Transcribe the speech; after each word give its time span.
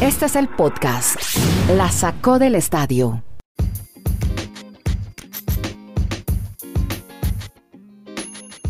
Este 0.00 0.26
es 0.26 0.36
el 0.36 0.48
podcast. 0.48 1.16
La 1.76 1.90
sacó 1.90 2.38
del 2.38 2.54
estadio. 2.54 3.22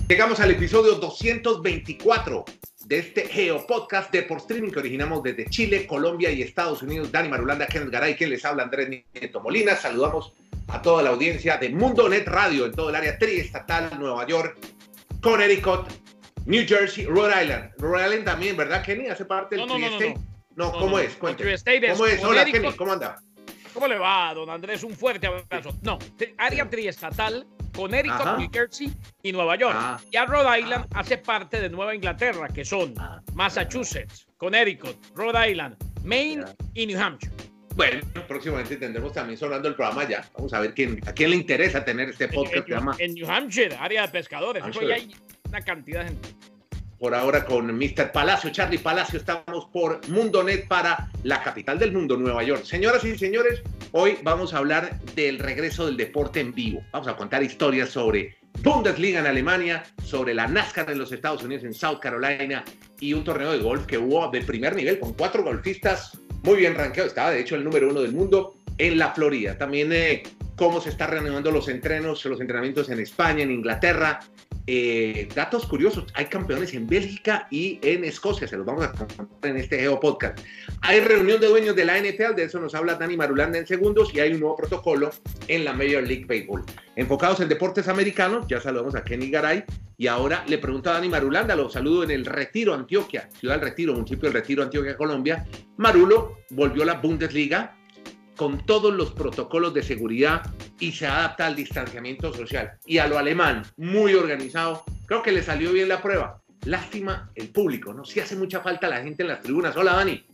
Llegamos 0.09 0.41
al 0.41 0.51
episodio 0.51 0.97
224 0.97 2.45
de 2.87 2.99
este 2.99 3.29
Geo 3.29 3.65
Podcast 3.67 4.13
de 4.13 4.23
por 4.23 4.39
streaming 4.39 4.71
que 4.71 4.81
originamos 4.81 5.23
desde 5.23 5.49
Chile, 5.49 5.87
Colombia 5.87 6.31
y 6.31 6.43
Estados 6.43 6.83
Unidos. 6.83 7.13
Dani 7.13 7.29
Marulanda, 7.29 7.67
Kenneth 7.67 7.91
Garay, 7.91 8.17
quien 8.17 8.31
les 8.31 8.45
habla, 8.45 8.65
Andrés 8.65 8.89
Nieto 8.89 9.41
Molina. 9.41 9.77
Saludamos 9.77 10.33
a 10.69 10.83
toda 10.83 11.03
la 11.03 11.11
audiencia 11.11 11.57
de 11.57 11.71
Mundo 11.71 12.09
Net 12.09 12.27
Radio 12.27 12.67
en 12.67 12.73
todo 12.73 12.91
el 12.91 12.97
área 12.97 13.19
triestatal, 13.19 13.99
Nueva 13.99 14.27
York, 14.27 14.59
Connecticut, 15.23 15.87
New 16.47 16.65
Jersey, 16.67 17.07
Rhode 17.07 17.43
Island. 17.43 17.71
Rhode 17.79 18.05
Island 18.07 18.25
también, 18.25 18.57
¿verdad, 18.57 18.85
Kenny? 18.85 19.07
¿Hace 19.09 19.25
parte 19.25 19.57
del 19.57 19.67
no, 19.67 19.79
no, 19.79 19.97
tri 19.99 20.15
No, 20.61 20.73
¿cómo 20.73 20.99
es? 20.99 21.17
¿Cómo 21.17 21.33
es? 22.07 22.23
Hola, 22.23 22.45
Kenny, 22.45 22.71
¿cómo 22.75 22.93
anda? 22.93 23.17
¿Cómo 23.73 23.89
le 23.89 23.97
va, 23.97 24.35
don 24.35 24.51
Andrés? 24.51 24.85
Un 24.85 24.93
fuerte 24.93 25.27
abrazo. 25.27 25.75
No, 25.81 25.99
área 26.37 26.69
triestatal, 26.69 27.47
Connecticut, 27.75 28.37
New 28.37 28.51
Jersey 28.53 28.93
y 29.23 29.33
Nueva 29.33 29.57
York. 29.57 29.75
Ah. 29.75 29.99
Ya 30.13 30.27
Rhode 30.27 30.61
Island 30.61 30.85
ah. 30.91 31.01
hace 31.01 31.17
parte 31.17 31.63
de 31.63 31.71
Nueva 31.71 31.95
Inglaterra, 31.95 32.47
que 32.49 32.63
son 32.63 32.93
ah. 32.99 33.23
Massachusetts, 33.33 34.29
Connecticut, 34.37 34.99
Rhode 35.15 35.51
Island, 35.51 35.77
Maine 36.05 36.45
y 36.75 36.87
New 36.87 37.01
Hampshire. 37.01 37.33
Bueno, 37.75 38.01
próximamente 38.29 38.77
tendremos 38.77 39.15
también 39.15 39.39
sonando 39.39 39.67
el 39.67 39.75
programa 39.77 40.07
ya. 40.07 40.29
Vamos 40.35 40.53
a 40.53 40.61
ver 40.61 40.75
quién, 40.75 41.01
a 41.07 41.15
quién 41.15 41.31
le 41.31 41.37
interesa 41.37 41.83
tener 41.83 42.11
este 42.11 42.29
podcast. 42.29 42.69
En, 42.69 43.09
en, 43.09 43.15
New 43.15 43.31
Hampshire, 43.31 43.75
área 43.77 44.03
de 44.03 44.09
pescadores. 44.09 44.63
hay 44.63 45.15
una 45.49 45.63
cantidad 45.63 46.01
de 46.03 46.09
gente 46.09 46.29
por 47.01 47.15
ahora 47.15 47.47
con 47.47 47.67
Mr. 47.67 48.13
Palacio, 48.13 48.51
Charlie 48.51 48.79
Palacio. 48.79 49.19
Estamos 49.19 49.65
por 49.73 50.07
Mundonet 50.09 50.69
para 50.69 51.09
la 51.23 51.43
capital 51.43 51.79
del 51.79 51.93
mundo, 51.93 52.15
Nueva 52.19 52.43
York. 52.45 52.65
Señoras 52.65 53.03
y 53.05 53.17
señores, 53.17 53.63
hoy 53.93 54.19
vamos 54.23 54.53
a 54.53 54.59
hablar 54.59 55.01
del 55.17 55.39
regreso 55.39 55.87
del 55.87 55.97
deporte 55.97 56.41
en 56.41 56.55
vivo. 56.55 56.85
Vamos 56.93 57.09
a 57.09 57.17
contar 57.17 57.43
historias 57.43 57.89
sobre 57.89 58.37
Bundesliga 58.63 59.21
en 59.21 59.27
Alemania, 59.27 59.83
sobre 60.05 60.35
la 60.35 60.47
NASCAR 60.47 60.91
en 60.91 60.99
los 60.99 61.11
Estados 61.11 61.43
Unidos, 61.43 61.65
en 61.65 61.73
South 61.73 62.01
Carolina 62.03 62.63
y 63.01 63.15
un 63.15 63.25
torneo 63.25 63.53
de 63.53 63.61
golf 63.61 63.87
que 63.87 63.97
hubo 63.97 64.31
de 64.31 64.43
primer 64.43 64.77
nivel 64.77 65.01
con 65.01 65.15
cuatro 65.15 65.43
golfistas 65.43 66.19
muy 66.43 66.59
bien 66.59 66.75
rankeados. 66.75 67.13
Estaba 67.13 67.31
de 67.31 67.41
hecho 67.41 67.57
el 67.57 67.65
número 67.65 67.89
uno 67.89 68.03
del 68.03 68.13
mundo 68.13 68.57
en 68.77 68.99
la 68.99 69.15
Florida. 69.15 69.57
También 69.57 69.91
eh, 69.91 70.23
cómo 70.61 70.79
se 70.79 70.91
están 70.91 71.11
reanudando 71.11 71.51
los 71.51 71.69
entrenos, 71.69 72.23
los 72.27 72.39
entrenamientos 72.39 72.91
en 72.91 73.01
España, 73.01 73.43
en 73.43 73.51
Inglaterra, 73.51 74.21
eh, 74.67 75.27
datos 75.35 75.65
curiosos, 75.65 76.05
hay 76.13 76.27
campeones 76.27 76.75
en 76.75 76.87
Bélgica 76.87 77.49
y 77.51 77.79
en 77.81 78.05
Escocia, 78.05 78.47
se 78.47 78.59
los 78.59 78.67
vamos 78.67 78.85
a 78.85 78.93
contar 78.93 79.27
en 79.43 79.57
este 79.57 79.79
Geo 79.79 79.99
Podcast. 79.99 80.39
Hay 80.83 81.01
reunión 81.01 81.41
de 81.41 81.47
dueños 81.47 81.75
de 81.75 81.87
la 81.87 81.97
NFL, 81.97 82.35
de 82.37 82.45
eso 82.45 82.61
nos 82.61 82.75
habla 82.75 82.97
Dani 82.97 83.17
Marulanda 83.17 83.57
en 83.57 83.67
segundos, 83.67 84.13
y 84.13 84.21
hay 84.21 84.35
un 84.35 84.41
nuevo 84.41 84.55
protocolo 84.55 85.09
en 85.49 85.65
la 85.65 85.73
Major 85.73 86.07
League 86.07 86.27
Baseball. 86.29 86.63
Enfocados 86.95 87.41
en 87.41 87.49
deportes 87.49 87.89
americanos, 87.89 88.45
ya 88.47 88.61
saludamos 88.61 88.95
a 88.95 89.03
Kenny 89.03 89.31
Garay, 89.31 89.65
y 89.97 90.09
ahora 90.09 90.45
le 90.47 90.59
pregunto 90.59 90.91
a 90.91 90.93
Dani 90.93 91.09
Marulanda, 91.09 91.57
lo 91.57 91.71
saludo 91.71 92.05
en 92.05 92.11
el 92.11 92.27
Retiro, 92.27 92.75
Antioquia, 92.75 93.31
Ciudad 93.39 93.55
del 93.55 93.65
Retiro, 93.71 93.95
municipio 93.95 94.29
del 94.29 94.35
Retiro, 94.35 94.63
Antioquia, 94.63 94.95
Colombia. 94.95 95.47
Marulo 95.79 96.41
volvió 96.51 96.83
a 96.83 96.87
la 96.87 96.95
Bundesliga, 96.95 97.80
con 98.41 98.65
todos 98.65 98.95
los 98.95 99.11
protocolos 99.11 99.75
de 99.75 99.83
seguridad 99.83 100.41
y 100.79 100.93
se 100.93 101.07
adapta 101.07 101.45
al 101.45 101.55
distanciamiento 101.55 102.33
social. 102.33 102.73
Y 102.87 102.97
a 102.97 103.07
lo 103.07 103.19
alemán, 103.19 103.65
muy 103.77 104.15
organizado, 104.15 104.83
creo 105.05 105.21
que 105.21 105.31
le 105.31 105.43
salió 105.43 105.73
bien 105.73 105.91
la 105.91 106.01
prueba. 106.01 106.41
Lástima 106.65 107.31
el 107.35 107.51
público, 107.51 107.93
¿no? 107.93 108.03
Si 108.03 108.19
hace 108.19 108.37
mucha 108.37 108.63
falta 108.63 108.89
la 108.89 109.03
gente 109.03 109.25
en 109.25 109.29
las 109.29 109.43
tribunas. 109.43 109.77
Hola, 109.77 109.93
Dani. 109.93 110.25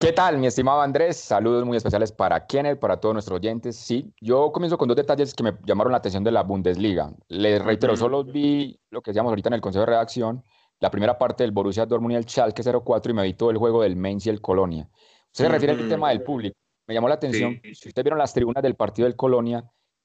¿Qué 0.00 0.12
tal, 0.12 0.38
mi 0.38 0.48
estimado 0.48 0.80
Andrés? 0.80 1.18
Saludos 1.18 1.64
muy 1.64 1.76
especiales 1.76 2.10
para 2.10 2.44
Kenneth, 2.44 2.80
para 2.80 2.96
todos 2.96 3.12
nuestros 3.12 3.36
oyentes. 3.38 3.76
Sí, 3.76 4.12
yo 4.20 4.50
comienzo 4.50 4.76
con 4.76 4.88
dos 4.88 4.96
detalles 4.96 5.34
que 5.34 5.44
me 5.44 5.52
llamaron 5.64 5.92
la 5.92 5.98
atención 5.98 6.24
de 6.24 6.32
la 6.32 6.42
Bundesliga. 6.42 7.12
Les 7.28 7.64
reitero, 7.64 7.96
solo 7.96 8.24
vi 8.24 8.76
lo 8.90 9.02
que 9.02 9.12
decíamos 9.12 9.30
ahorita 9.30 9.50
en 9.50 9.54
el 9.54 9.60
consejo 9.60 9.82
de 9.82 9.92
redacción 9.92 10.42
la 10.84 10.90
primera 10.90 11.16
parte 11.16 11.44
del 11.44 11.50
Borussia 11.50 11.86
Dortmund 11.86 12.12
y 12.12 12.16
el 12.16 12.24
Schalke 12.24 12.62
04 12.62 13.10
y 13.10 13.14
me 13.14 13.22
vi 13.22 13.32
todo 13.32 13.50
el 13.50 13.56
juego 13.56 13.82
del 13.82 13.96
Mainz 13.96 14.26
y 14.26 14.28
el 14.28 14.42
Colonia. 14.42 14.86
Usted 15.32 15.46
se 15.46 15.48
refiere 15.48 15.72
al 15.72 15.88
tema 15.88 16.10
del 16.10 16.22
público. 16.22 16.54
Me 16.86 16.92
llamó 16.92 17.08
la 17.08 17.14
atención, 17.14 17.58
si 17.62 17.88
ustedes 17.88 18.04
vieron 18.04 18.18
las 18.18 18.34
tribunas 18.34 18.62
del 18.62 18.74
partido 18.74 19.08
del 19.08 19.16
Colonia, 19.16 19.64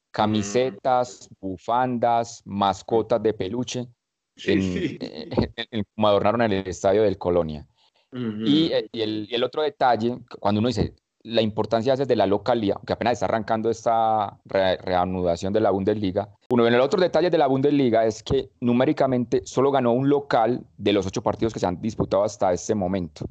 camisetas, 0.10 1.28
bufandas, 1.42 2.42
mascotas 2.46 3.22
de 3.22 3.34
peluche, 3.34 3.90
en, 4.38 5.84
como 5.94 6.08
adornaron 6.08 6.44
el 6.44 6.54
estadio 6.66 7.04
del 7.04 7.18
Colonia. 7.18 7.68
y, 8.14 8.72
eh, 8.72 8.88
y, 8.94 9.02
el, 9.02 9.28
y, 9.30 9.36
el, 9.36 9.44
otro 9.44 9.62
detalle, 9.62 10.18
cuando 10.40 10.60
uno 10.60 10.70
dice, 10.70 10.96
la 11.24 11.42
importancia 11.42 11.96
de 11.96 12.16
la 12.16 12.26
localidad, 12.26 12.78
que 12.86 12.94
apenas 12.94 13.14
está 13.14 13.26
arrancando 13.26 13.70
esta 13.70 14.40
reanudación 14.46 15.52
de 15.52 15.60
la 15.60 15.72
Bundesliga. 15.72 16.30
Uno 16.50 16.64
de 16.64 16.72
los 16.72 16.86
otros 16.86 17.02
detalles 17.02 17.32
de 17.32 17.38
la 17.38 17.48
Bundesliga 17.48 18.06
es 18.06 18.24
que 18.24 18.50
numéricamente 18.62 19.42
solo 19.46 19.72
ganó 19.72 19.92
un 19.92 20.08
local 20.10 20.66
de 20.78 20.94
los 20.94 21.06
ocho 21.06 21.22
partidos 21.22 21.54
que 21.54 21.60
se 21.60 21.66
han 21.66 21.82
disputado 21.82 22.24
hasta 22.24 22.54
este 22.54 22.74
momento. 22.74 23.26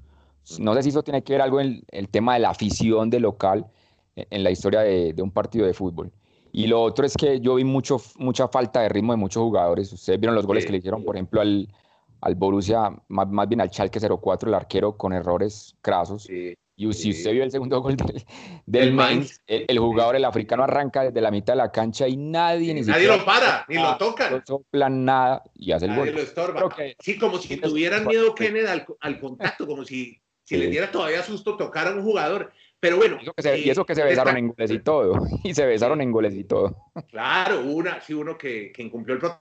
No 0.58 0.74
sé 0.74 0.82
si 0.82 0.88
eso 0.90 1.02
tiene 1.02 1.22
que 1.22 1.34
ver 1.34 1.42
algo 1.42 1.60
en 1.60 1.82
el 1.90 2.08
tema 2.08 2.34
de 2.34 2.40
la 2.40 2.50
afición 2.50 3.10
de 3.10 3.20
local 3.20 3.66
e, 4.16 4.26
en 4.30 4.44
la 4.44 4.50
historia 4.50 4.80
de, 4.80 5.14
un 5.22 5.30
partido 5.30 5.66
de 5.66 5.74
fútbol. 5.74 6.12
Y 6.52 6.66
lo 6.66 6.80
otro 6.80 7.06
es 7.06 7.14
que 7.14 7.40
yo 7.40 7.54
vi 7.56 7.64
mucho, 7.64 7.98
mucha 8.16 8.48
falta 8.48 8.80
de 8.80 8.88
ritmo 8.88 9.12
de 9.12 9.18
muchos 9.18 9.42
jugadores. 9.42 9.92
Ustedes 9.92 10.18
vieron 10.18 10.34
los 10.34 10.46
goles 10.46 10.64
que 10.64 10.72
le 10.72 10.78
hicieron, 10.78 11.04
por 11.04 11.16
ejemplo, 11.16 11.40
al, 11.40 11.68
al 12.20 12.34
Borussia, 12.34 12.90
más, 13.08 13.28
más 13.28 13.48
bien 13.48 13.60
al 13.60 13.70
Schalke 13.70 14.00
04, 14.00 14.48
el 14.48 14.54
arquero 14.54 14.96
con 14.96 15.12
errores 15.12 15.76
crasos. 15.82 16.24
Sí. 16.24 16.54
Y 16.78 16.92
si 16.92 17.10
usted 17.10 17.32
vio 17.32 17.42
el 17.42 17.50
segundo 17.50 17.80
gol 17.82 17.96
del, 17.96 18.24
del 18.64 18.94
Mainz, 18.94 19.40
el, 19.48 19.78
jugador, 19.80 20.14
el 20.14 20.24
africano, 20.24 20.62
arranca 20.62 21.02
desde 21.02 21.20
la 21.20 21.32
mitad 21.32 21.54
de 21.54 21.58
la 21.58 21.72
cancha 21.72 22.06
y 22.06 22.16
nadie 22.16 22.72
ni 22.72 22.82
Nadie 22.82 23.08
lo 23.08 23.24
para, 23.24 23.66
ni 23.68 23.74
lo 23.74 23.96
toca. 23.98 24.30
No 24.30 24.40
soplan 24.46 25.04
nada 25.04 25.42
y 25.54 25.72
hace 25.72 25.86
el 25.86 25.96
gol. 25.96 26.12
lo 26.12 26.20
estorba. 26.20 26.68
sí, 27.00 27.18
como 27.18 27.38
si 27.38 27.56
tuvieran 27.56 28.06
miedo 28.06 28.32
Kenneth 28.32 28.68
al, 28.68 28.86
al, 29.00 29.18
contacto, 29.18 29.66
como 29.66 29.84
si, 29.84 30.20
si 30.44 30.56
le 30.56 30.68
diera 30.68 30.88
todavía 30.92 31.22
susto 31.24 31.56
tocar 31.56 31.88
a 31.88 31.90
un 31.90 32.02
jugador. 32.02 32.52
Pero 32.78 32.96
bueno. 32.96 33.18
y 33.56 33.70
eso 33.70 33.84
que 33.84 33.96
se 33.96 34.02
eh, 34.02 34.04
besaron 34.04 34.36
en 34.36 34.48
goles 34.48 34.70
y 34.70 34.78
todo. 34.78 35.20
Y 35.42 35.54
se 35.54 35.66
besaron 35.66 36.00
en 36.00 36.12
goles 36.12 36.34
y 36.34 36.44
todo. 36.44 36.76
Claro, 37.10 37.60
una, 37.62 38.00
sí, 38.00 38.14
uno 38.14 38.38
que, 38.38 38.70
que 38.70 38.82
incumplió 38.84 39.16
el 39.16 39.36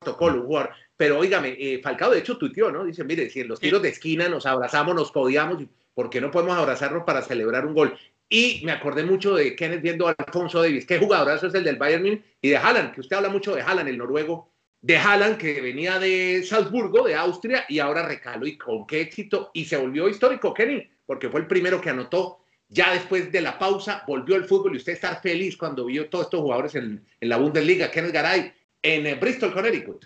protocolo, 0.00 0.40
un 0.40 0.46
jugador. 0.46 0.70
Pero 0.96 1.18
óigame, 1.18 1.54
eh, 1.58 1.80
Falcao 1.82 2.10
de 2.10 2.20
hecho 2.20 2.38
tuiteó, 2.38 2.72
¿no? 2.72 2.84
Dice, 2.84 3.04
mire, 3.04 3.28
si 3.28 3.40
en 3.40 3.48
los 3.48 3.60
tiros 3.60 3.82
de 3.82 3.90
esquina 3.90 4.26
nos 4.30 4.46
abrazamos, 4.46 4.94
nos 4.94 5.12
podíamos 5.12 5.58
¿por 5.58 5.66
qué 6.10 6.20
no 6.20 6.30
podemos 6.30 6.56
abrazarnos 6.56 7.04
para 7.04 7.22
celebrar 7.22 7.66
un 7.66 7.74
gol? 7.74 7.98
Y 8.28 8.60
me 8.64 8.72
acordé 8.72 9.04
mucho 9.04 9.34
de 9.34 9.56
Kenneth 9.56 9.82
viendo 9.82 10.06
a 10.06 10.14
Alfonso 10.16 10.60
Davis, 10.60 10.86
qué 10.86 10.98
jugadorazo 10.98 11.46
es 11.46 11.54
el 11.54 11.64
del 11.64 11.76
Bayern 11.76 12.02
Munich, 12.02 12.22
y 12.42 12.50
de 12.50 12.56
Haaland, 12.56 12.92
que 12.92 13.00
usted 13.00 13.16
habla 13.16 13.30
mucho 13.30 13.54
de 13.54 13.62
Haaland, 13.62 13.88
el 13.88 13.98
noruego, 13.98 14.52
de 14.80 14.96
Haaland 14.96 15.38
que 15.38 15.60
venía 15.60 15.98
de 15.98 16.42
Salzburgo, 16.44 17.06
de 17.06 17.14
Austria, 17.14 17.64
y 17.68 17.78
ahora 17.78 18.06
recaló 18.06 18.46
y 18.46 18.56
con 18.56 18.86
qué 18.86 19.00
éxito, 19.00 19.50
y 19.54 19.64
se 19.64 19.76
volvió 19.76 20.08
histórico, 20.08 20.54
Kenny, 20.54 20.86
porque 21.06 21.30
fue 21.30 21.40
el 21.40 21.46
primero 21.46 21.80
que 21.80 21.90
anotó. 21.90 22.40
Ya 22.70 22.92
después 22.92 23.32
de 23.32 23.40
la 23.40 23.58
pausa 23.58 24.04
volvió 24.06 24.36
el 24.36 24.44
fútbol 24.44 24.74
y 24.74 24.76
usted 24.76 24.92
estar 24.92 25.22
feliz 25.22 25.56
cuando 25.56 25.86
vio 25.86 26.10
todos 26.10 26.26
estos 26.26 26.40
jugadores 26.40 26.74
en, 26.74 27.02
la 27.20 27.38
Bundesliga, 27.38 27.90
Kenneth 27.90 28.12
Garay, 28.12 28.52
en 28.82 29.06
eh, 29.06 29.14
Bristol, 29.14 29.54
Connecticut. 29.54 30.04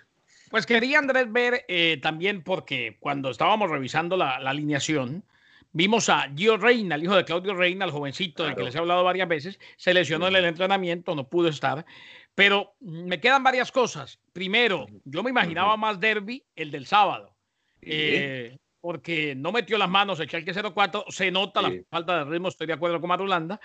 Pues 0.49 0.65
quería 0.65 0.99
Andrés 0.99 1.29
ver 1.29 1.65
eh, 1.67 1.99
también 2.01 2.41
porque 2.41 2.95
cuando 3.01 3.31
estábamos 3.31 3.69
revisando 3.69 4.15
la, 4.15 4.39
la 4.39 4.51
alineación, 4.51 5.25
Vimos 5.75 6.07
a 6.07 6.29
Gio 6.35 6.55
Reina, 6.57 6.93
el 6.95 7.03
hijo 7.03 7.15
de 7.15 7.25
Claudio 7.25 7.55
Reina, 7.55 7.85
el 7.85 7.91
jovencito 7.91 8.43
del 8.43 8.55
que 8.55 8.63
les 8.63 8.75
he 8.75 8.77
hablado 8.77 9.03
varias 9.03 9.27
veces, 9.27 9.59
se 9.75 9.91
lesionó 9.91 10.27
en 10.27 10.35
el 10.35 10.45
entrenamiento, 10.45 11.15
no 11.15 11.27
pudo 11.27 11.47
estar. 11.47 11.83
Pero 12.35 12.75
me 12.79 13.19
quedan 13.19 13.43
varias 13.43 13.71
cosas. 13.71 14.19
Primero, 14.33 14.85
yo 15.03 15.23
me 15.23 15.31
imaginaba 15.31 15.75
más 15.75 15.99
derby 15.99 16.43
el 16.55 16.69
del 16.69 16.85
sábado, 16.85 17.35
eh, 17.81 18.55
porque 18.81 19.33
no 19.35 19.51
metió 19.51 19.79
las 19.79 19.89
manos 19.89 20.19
el 20.19 20.27
Schalke 20.27 20.53
04, 20.53 21.05
se 21.09 21.31
nota 21.31 21.63
la 21.63 21.73
falta 21.89 22.19
de 22.23 22.31
ritmo, 22.31 22.49
estoy 22.49 22.67
de 22.67 22.73
acuerdo 22.73 23.01
con 23.01 23.07
Marulanda. 23.07 23.59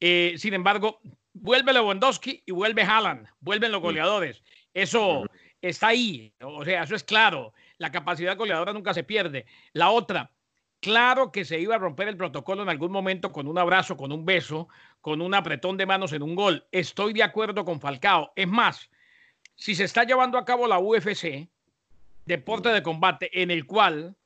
Eh, 0.00 0.34
sin 0.38 0.54
embargo, 0.54 1.00
vuelve 1.32 1.72
Lewandowski 1.72 2.42
y 2.44 2.50
vuelve 2.50 2.82
Haaland, 2.82 3.28
vuelven 3.38 3.70
los 3.70 3.80
goleadores. 3.80 4.42
Eso 4.74 5.26
está 5.60 5.88
ahí, 5.88 6.32
o 6.40 6.64
sea, 6.64 6.82
eso 6.82 6.96
es 6.96 7.04
claro. 7.04 7.54
La 7.78 7.92
capacidad 7.92 8.36
goleadora 8.36 8.72
nunca 8.72 8.94
se 8.94 9.04
pierde. 9.04 9.46
La 9.72 9.90
otra, 9.90 10.32
Claro 10.82 11.30
que 11.30 11.44
se 11.44 11.60
iba 11.60 11.76
a 11.76 11.78
romper 11.78 12.08
el 12.08 12.16
protocolo 12.16 12.64
en 12.64 12.68
algún 12.68 12.90
momento 12.90 13.30
con 13.30 13.46
un 13.46 13.56
abrazo, 13.56 13.96
con 13.96 14.10
un 14.10 14.24
beso, 14.24 14.66
con 15.00 15.22
un 15.22 15.32
apretón 15.32 15.76
de 15.76 15.86
manos 15.86 16.12
en 16.12 16.24
un 16.24 16.34
gol. 16.34 16.66
Estoy 16.72 17.12
de 17.12 17.22
acuerdo 17.22 17.64
con 17.64 17.80
Falcao. 17.80 18.32
Es 18.34 18.48
más, 18.48 18.90
si 19.54 19.76
se 19.76 19.84
está 19.84 20.02
llevando 20.02 20.38
a 20.38 20.44
cabo 20.44 20.66
la 20.66 20.80
UFC, 20.80 21.48
deporte 22.26 22.70
de 22.70 22.82
combate, 22.82 23.30
en 23.40 23.52
el 23.52 23.64
cual 23.64 24.16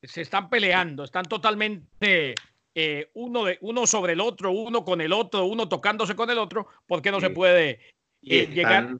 se 0.00 0.20
están 0.22 0.48
peleando, 0.48 1.02
están 1.02 1.24
totalmente 1.24 2.36
eh, 2.76 3.10
uno, 3.14 3.46
de, 3.46 3.58
uno 3.62 3.84
sobre 3.84 4.12
el 4.12 4.20
otro, 4.20 4.52
uno 4.52 4.84
con 4.84 5.00
el 5.00 5.12
otro, 5.12 5.46
uno 5.46 5.68
tocándose 5.68 6.14
con 6.14 6.30
el 6.30 6.38
otro, 6.38 6.68
¿por 6.86 7.02
qué 7.02 7.10
no 7.10 7.18
se 7.18 7.30
puede 7.30 7.80
eh, 8.22 8.46
llegar, 8.46 8.94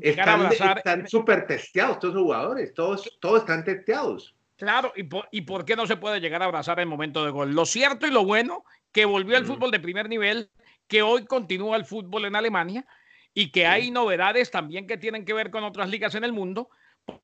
están, 0.00 0.28
a 0.30 0.32
abrazar? 0.32 0.78
Están 0.78 1.06
súper 1.06 1.46
testeados 1.46 1.96
estos 1.96 2.14
jugadores, 2.14 2.72
todos, 2.72 3.18
todos 3.20 3.40
están 3.40 3.64
testeados. 3.64 4.34
Claro, 4.58 4.92
y 4.96 5.04
por, 5.04 5.28
y 5.30 5.42
por 5.42 5.64
qué 5.64 5.76
no 5.76 5.86
se 5.86 5.96
puede 5.96 6.20
llegar 6.20 6.42
a 6.42 6.46
abrazar 6.46 6.80
en 6.80 6.88
momento 6.88 7.24
de 7.24 7.30
gol. 7.30 7.54
Lo 7.54 7.64
cierto 7.64 8.08
y 8.08 8.10
lo 8.10 8.24
bueno, 8.24 8.64
que 8.90 9.04
volvió 9.04 9.36
el 9.36 9.46
fútbol 9.46 9.70
de 9.70 9.78
primer 9.78 10.08
nivel, 10.08 10.50
que 10.88 11.02
hoy 11.02 11.24
continúa 11.26 11.76
el 11.76 11.84
fútbol 11.84 12.24
en 12.24 12.34
Alemania 12.34 12.84
y 13.32 13.52
que 13.52 13.66
hay 13.66 13.92
novedades 13.92 14.50
también 14.50 14.88
que 14.88 14.96
tienen 14.96 15.24
que 15.24 15.32
ver 15.32 15.50
con 15.50 15.62
otras 15.62 15.88
ligas 15.88 16.16
en 16.16 16.24
el 16.24 16.32
mundo, 16.32 16.70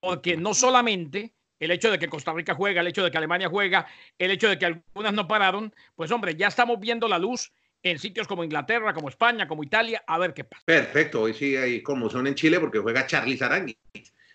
porque 0.01 0.37
no 0.37 0.55
solamente 0.55 1.35
el 1.59 1.73
hecho 1.73 1.91
de 1.91 1.99
que 1.99 2.09
Costa 2.09 2.33
Rica 2.33 2.55
juega, 2.55 2.81
el 2.81 2.87
hecho 2.87 3.03
de 3.03 3.11
que 3.11 3.19
Alemania 3.19 3.49
juega, 3.49 3.87
el 4.17 4.31
hecho 4.31 4.49
de 4.49 4.57
que 4.57 4.67
algunas 4.67 5.13
no 5.13 5.27
pararon, 5.27 5.75
pues 5.97 6.13
hombre, 6.13 6.37
ya 6.37 6.47
estamos 6.47 6.79
viendo 6.79 7.09
la 7.09 7.19
luz 7.19 7.53
en 7.83 7.99
sitios 7.99 8.29
como 8.29 8.45
Inglaterra, 8.45 8.95
como 8.95 9.09
España, 9.09 9.49
como 9.49 9.65
Italia, 9.65 10.05
a 10.07 10.19
ver 10.19 10.35
qué 10.35 10.45
pasa. 10.45 10.63
Perfecto, 10.65 11.23
hoy 11.23 11.35
sí 11.35 11.57
hay 11.57 11.83
como 11.83 12.09
son 12.09 12.29
en 12.29 12.37
Chile 12.37 12.61
porque 12.61 12.79
juega 12.79 13.07
Charlie 13.07 13.37
Sarangui, 13.37 13.77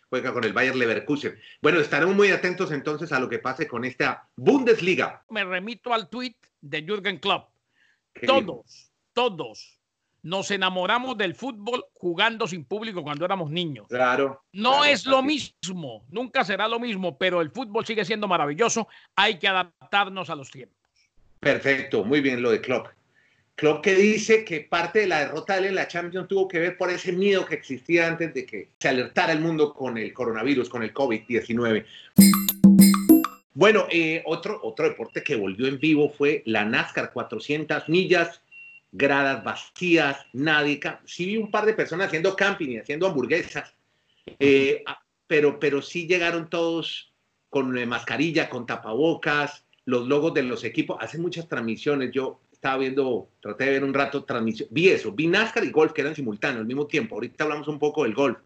juega 0.09 0.33
con 0.33 0.43
el 0.43 0.53
Bayer 0.53 0.75
Leverkusen. 0.75 1.39
Bueno, 1.61 1.79
estaremos 1.79 2.15
muy 2.15 2.31
atentos 2.31 2.71
entonces 2.71 3.11
a 3.11 3.19
lo 3.19 3.29
que 3.29 3.39
pase 3.39 3.67
con 3.67 3.85
esta 3.85 4.27
Bundesliga. 4.35 5.23
Me 5.29 5.43
remito 5.43 5.93
al 5.93 6.09
tweet 6.09 6.35
de 6.61 6.83
Jürgen 6.83 7.19
Klopp. 7.19 7.49
Todos, 8.25 8.91
todos 9.13 9.79
nos 10.21 10.51
enamoramos 10.51 11.17
del 11.17 11.35
fútbol 11.35 11.85
jugando 11.93 12.47
sin 12.47 12.65
público 12.65 13.03
cuando 13.03 13.23
éramos 13.23 13.51
niños. 13.51 13.87
Claro. 13.87 14.43
No 14.51 14.83
es 14.83 15.05
lo 15.05 15.21
mismo, 15.21 16.05
nunca 16.09 16.43
será 16.43 16.67
lo 16.67 16.79
mismo, 16.79 17.17
pero 17.17 17.41
el 17.41 17.51
fútbol 17.51 17.85
sigue 17.85 18.03
siendo 18.03 18.27
maravilloso. 18.27 18.87
Hay 19.15 19.39
que 19.39 19.47
adaptarnos 19.47 20.29
a 20.29 20.35
los 20.35 20.51
tiempos. 20.51 20.77
Perfecto, 21.39 22.03
muy 22.03 22.19
bien 22.19 22.41
lo 22.41 22.51
de 22.51 22.59
Klopp. 22.59 22.87
Klopp 23.59 23.83
que 23.83 23.93
dice 23.93 24.45
que 24.45 24.61
parte 24.61 24.99
de 24.99 25.07
la 25.07 25.19
derrota 25.19 25.55
de 25.55 25.59
él 25.59 25.65
en 25.65 25.75
la 25.75 25.89
Champions 25.89 26.29
tuvo 26.29 26.47
que 26.47 26.59
ver 26.59 26.77
por 26.77 26.89
ese 26.89 27.11
miedo 27.11 27.45
que 27.45 27.55
existía 27.55 28.07
antes 28.07 28.33
de 28.33 28.45
que 28.45 28.69
se 28.79 28.87
alertara 28.87 29.33
el 29.33 29.41
mundo 29.41 29.73
con 29.73 29.97
el 29.97 30.13
coronavirus, 30.13 30.69
con 30.69 30.81
el 30.81 30.93
COVID-19. 30.93 31.85
Bueno, 33.53 33.85
eh, 33.91 34.23
otro, 34.25 34.61
otro 34.63 34.87
deporte 34.87 35.21
que 35.21 35.35
volvió 35.35 35.67
en 35.67 35.77
vivo 35.77 36.09
fue 36.09 36.41
la 36.45 36.63
NASCAR 36.63 37.11
400 37.11 37.89
millas 37.89 38.41
gradas 38.93 39.43
vacías, 39.43 40.25
nadie. 40.31 40.79
Sí 41.03 41.25
vi 41.25 41.35
un 41.35 41.51
par 41.51 41.65
de 41.65 41.73
personas 41.73 42.07
haciendo 42.07 42.37
camping 42.37 42.69
y 42.69 42.77
haciendo 42.77 43.07
hamburguesas, 43.07 43.73
eh, 44.39 44.85
pero, 45.27 45.59
pero 45.59 45.81
sí 45.81 46.07
llegaron 46.07 46.49
todos 46.49 47.11
con 47.49 47.77
eh, 47.77 47.85
mascarilla, 47.85 48.49
con 48.49 48.65
tapabocas, 48.65 49.65
los 49.83 50.07
logos 50.07 50.33
de 50.33 50.43
los 50.43 50.63
equipos. 50.63 50.95
Hacen 51.01 51.21
muchas 51.21 51.49
transmisiones. 51.49 52.11
Yo 52.13 52.39
estaba 52.59 52.77
viendo, 52.77 53.29
traté 53.39 53.63
de 53.63 53.71
ver 53.71 53.83
un 53.85 53.93
rato 53.93 54.25
transmisión. 54.25 54.67
Vi 54.69 54.89
eso, 54.89 55.13
vi 55.13 55.27
NASCAR 55.27 55.63
y 55.63 55.71
golf 55.71 55.93
que 55.93 56.01
eran 56.01 56.13
simultáneos 56.13 56.59
al 56.59 56.67
mismo 56.67 56.87
tiempo. 56.87 57.15
Ahorita 57.15 57.45
hablamos 57.45 57.69
un 57.69 57.79
poco 57.79 58.03
del 58.03 58.13
golf. 58.13 58.37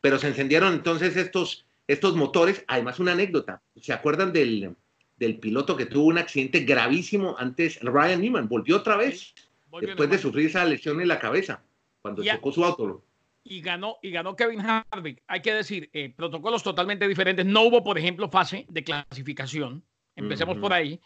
Pero 0.00 0.16
se 0.20 0.28
encendieron 0.28 0.72
entonces 0.74 1.16
estos, 1.16 1.66
estos 1.88 2.14
motores. 2.14 2.64
Además, 2.68 3.00
una 3.00 3.12
anécdota. 3.12 3.60
¿Se 3.80 3.92
acuerdan 3.92 4.32
del, 4.32 4.76
del 5.16 5.40
piloto 5.40 5.76
que 5.76 5.86
tuvo 5.86 6.06
un 6.06 6.18
accidente 6.18 6.60
gravísimo 6.60 7.34
antes? 7.36 7.80
Ryan 7.80 8.20
Newman 8.20 8.48
volvió 8.48 8.76
otra 8.76 8.96
vez 8.96 9.34
después 9.80 10.08
de 10.08 10.18
sufrir 10.18 10.46
esa 10.46 10.64
lesión 10.64 11.00
en 11.00 11.08
la 11.08 11.18
cabeza, 11.18 11.64
cuando 12.00 12.22
chocó 12.22 12.52
su 12.52 12.64
auto. 12.64 13.02
Y 13.42 13.60
ganó, 13.60 13.96
y 14.02 14.12
ganó 14.12 14.36
Kevin 14.36 14.60
Harvick. 14.60 15.20
Hay 15.26 15.42
que 15.42 15.52
decir, 15.52 15.90
eh, 15.92 16.12
protocolos 16.14 16.62
totalmente 16.62 17.08
diferentes. 17.08 17.44
No 17.44 17.62
hubo, 17.62 17.82
por 17.82 17.98
ejemplo, 17.98 18.28
fase 18.28 18.66
de 18.68 18.84
clasificación. 18.84 19.82
Empecemos 20.14 20.58
por 20.58 20.72
ahí. 20.72 21.00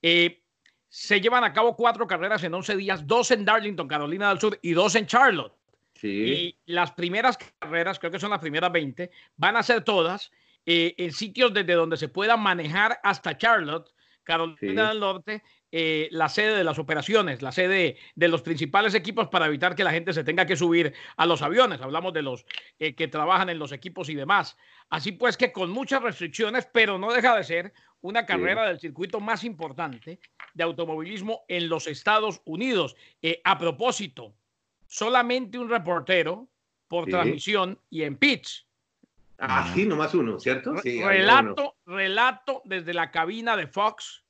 Eh, 0.00 0.41
se 0.94 1.22
llevan 1.22 1.42
a 1.42 1.54
cabo 1.54 1.74
cuatro 1.74 2.06
carreras 2.06 2.44
en 2.44 2.52
11 2.52 2.76
días, 2.76 3.06
dos 3.06 3.30
en 3.30 3.46
Darlington, 3.46 3.88
Carolina 3.88 4.28
del 4.28 4.38
Sur, 4.38 4.58
y 4.60 4.72
dos 4.72 4.94
en 4.94 5.06
Charlotte. 5.06 5.54
Sí. 5.94 6.08
Y 6.08 6.56
las 6.66 6.92
primeras 6.92 7.38
carreras, 7.38 7.98
creo 7.98 8.12
que 8.12 8.18
son 8.18 8.28
las 8.28 8.40
primeras 8.40 8.70
20, 8.70 9.10
van 9.38 9.56
a 9.56 9.62
ser 9.62 9.84
todas 9.84 10.30
eh, 10.66 10.94
en 10.98 11.12
sitios 11.12 11.54
desde 11.54 11.72
donde 11.72 11.96
se 11.96 12.10
pueda 12.10 12.36
manejar 12.36 13.00
hasta 13.02 13.38
Charlotte, 13.38 13.90
Carolina 14.22 14.90
del 14.90 15.00
Norte, 15.00 15.42
eh, 15.74 16.08
la 16.10 16.28
sede 16.28 16.54
de 16.54 16.64
las 16.64 16.78
operaciones, 16.78 17.40
la 17.40 17.50
sede 17.50 17.96
de 18.14 18.28
los 18.28 18.42
principales 18.42 18.94
equipos 18.94 19.28
para 19.28 19.46
evitar 19.46 19.74
que 19.74 19.84
la 19.84 19.90
gente 19.90 20.12
se 20.12 20.22
tenga 20.22 20.44
que 20.44 20.54
subir 20.54 20.92
a 21.16 21.24
los 21.24 21.40
aviones. 21.40 21.80
Hablamos 21.80 22.12
de 22.12 22.20
los 22.20 22.44
eh, 22.78 22.94
que 22.94 23.08
trabajan 23.08 23.48
en 23.48 23.58
los 23.58 23.72
equipos 23.72 24.10
y 24.10 24.14
demás. 24.14 24.58
Así 24.90 25.12
pues 25.12 25.38
que 25.38 25.50
con 25.50 25.70
muchas 25.70 26.02
restricciones, 26.02 26.68
pero 26.70 26.98
no 26.98 27.10
deja 27.10 27.34
de 27.34 27.44
ser 27.44 27.72
una 28.02 28.26
carrera 28.26 28.66
del 28.66 28.80
circuito 28.80 29.18
más 29.18 29.44
importante 29.44 30.20
de 30.52 30.62
automovilismo 30.62 31.40
en 31.48 31.70
los 31.70 31.86
Estados 31.86 32.42
Unidos. 32.44 32.94
Eh, 33.22 33.40
a 33.42 33.58
propósito, 33.58 34.34
solamente 34.86 35.58
un 35.58 35.70
reportero 35.70 36.48
por 36.86 37.06
transmisión 37.06 37.78
y 37.88 38.02
en 38.02 38.18
pitch. 38.18 38.66
Ah, 39.38 39.72
sí, 39.74 39.86
nomás 39.86 40.12
uno, 40.12 40.38
¿cierto? 40.38 40.74
relato, 40.84 41.76
relato 41.86 42.60
desde 42.66 42.92
la 42.92 43.10
cabina 43.10 43.56
de 43.56 43.66
Fox, 43.66 44.22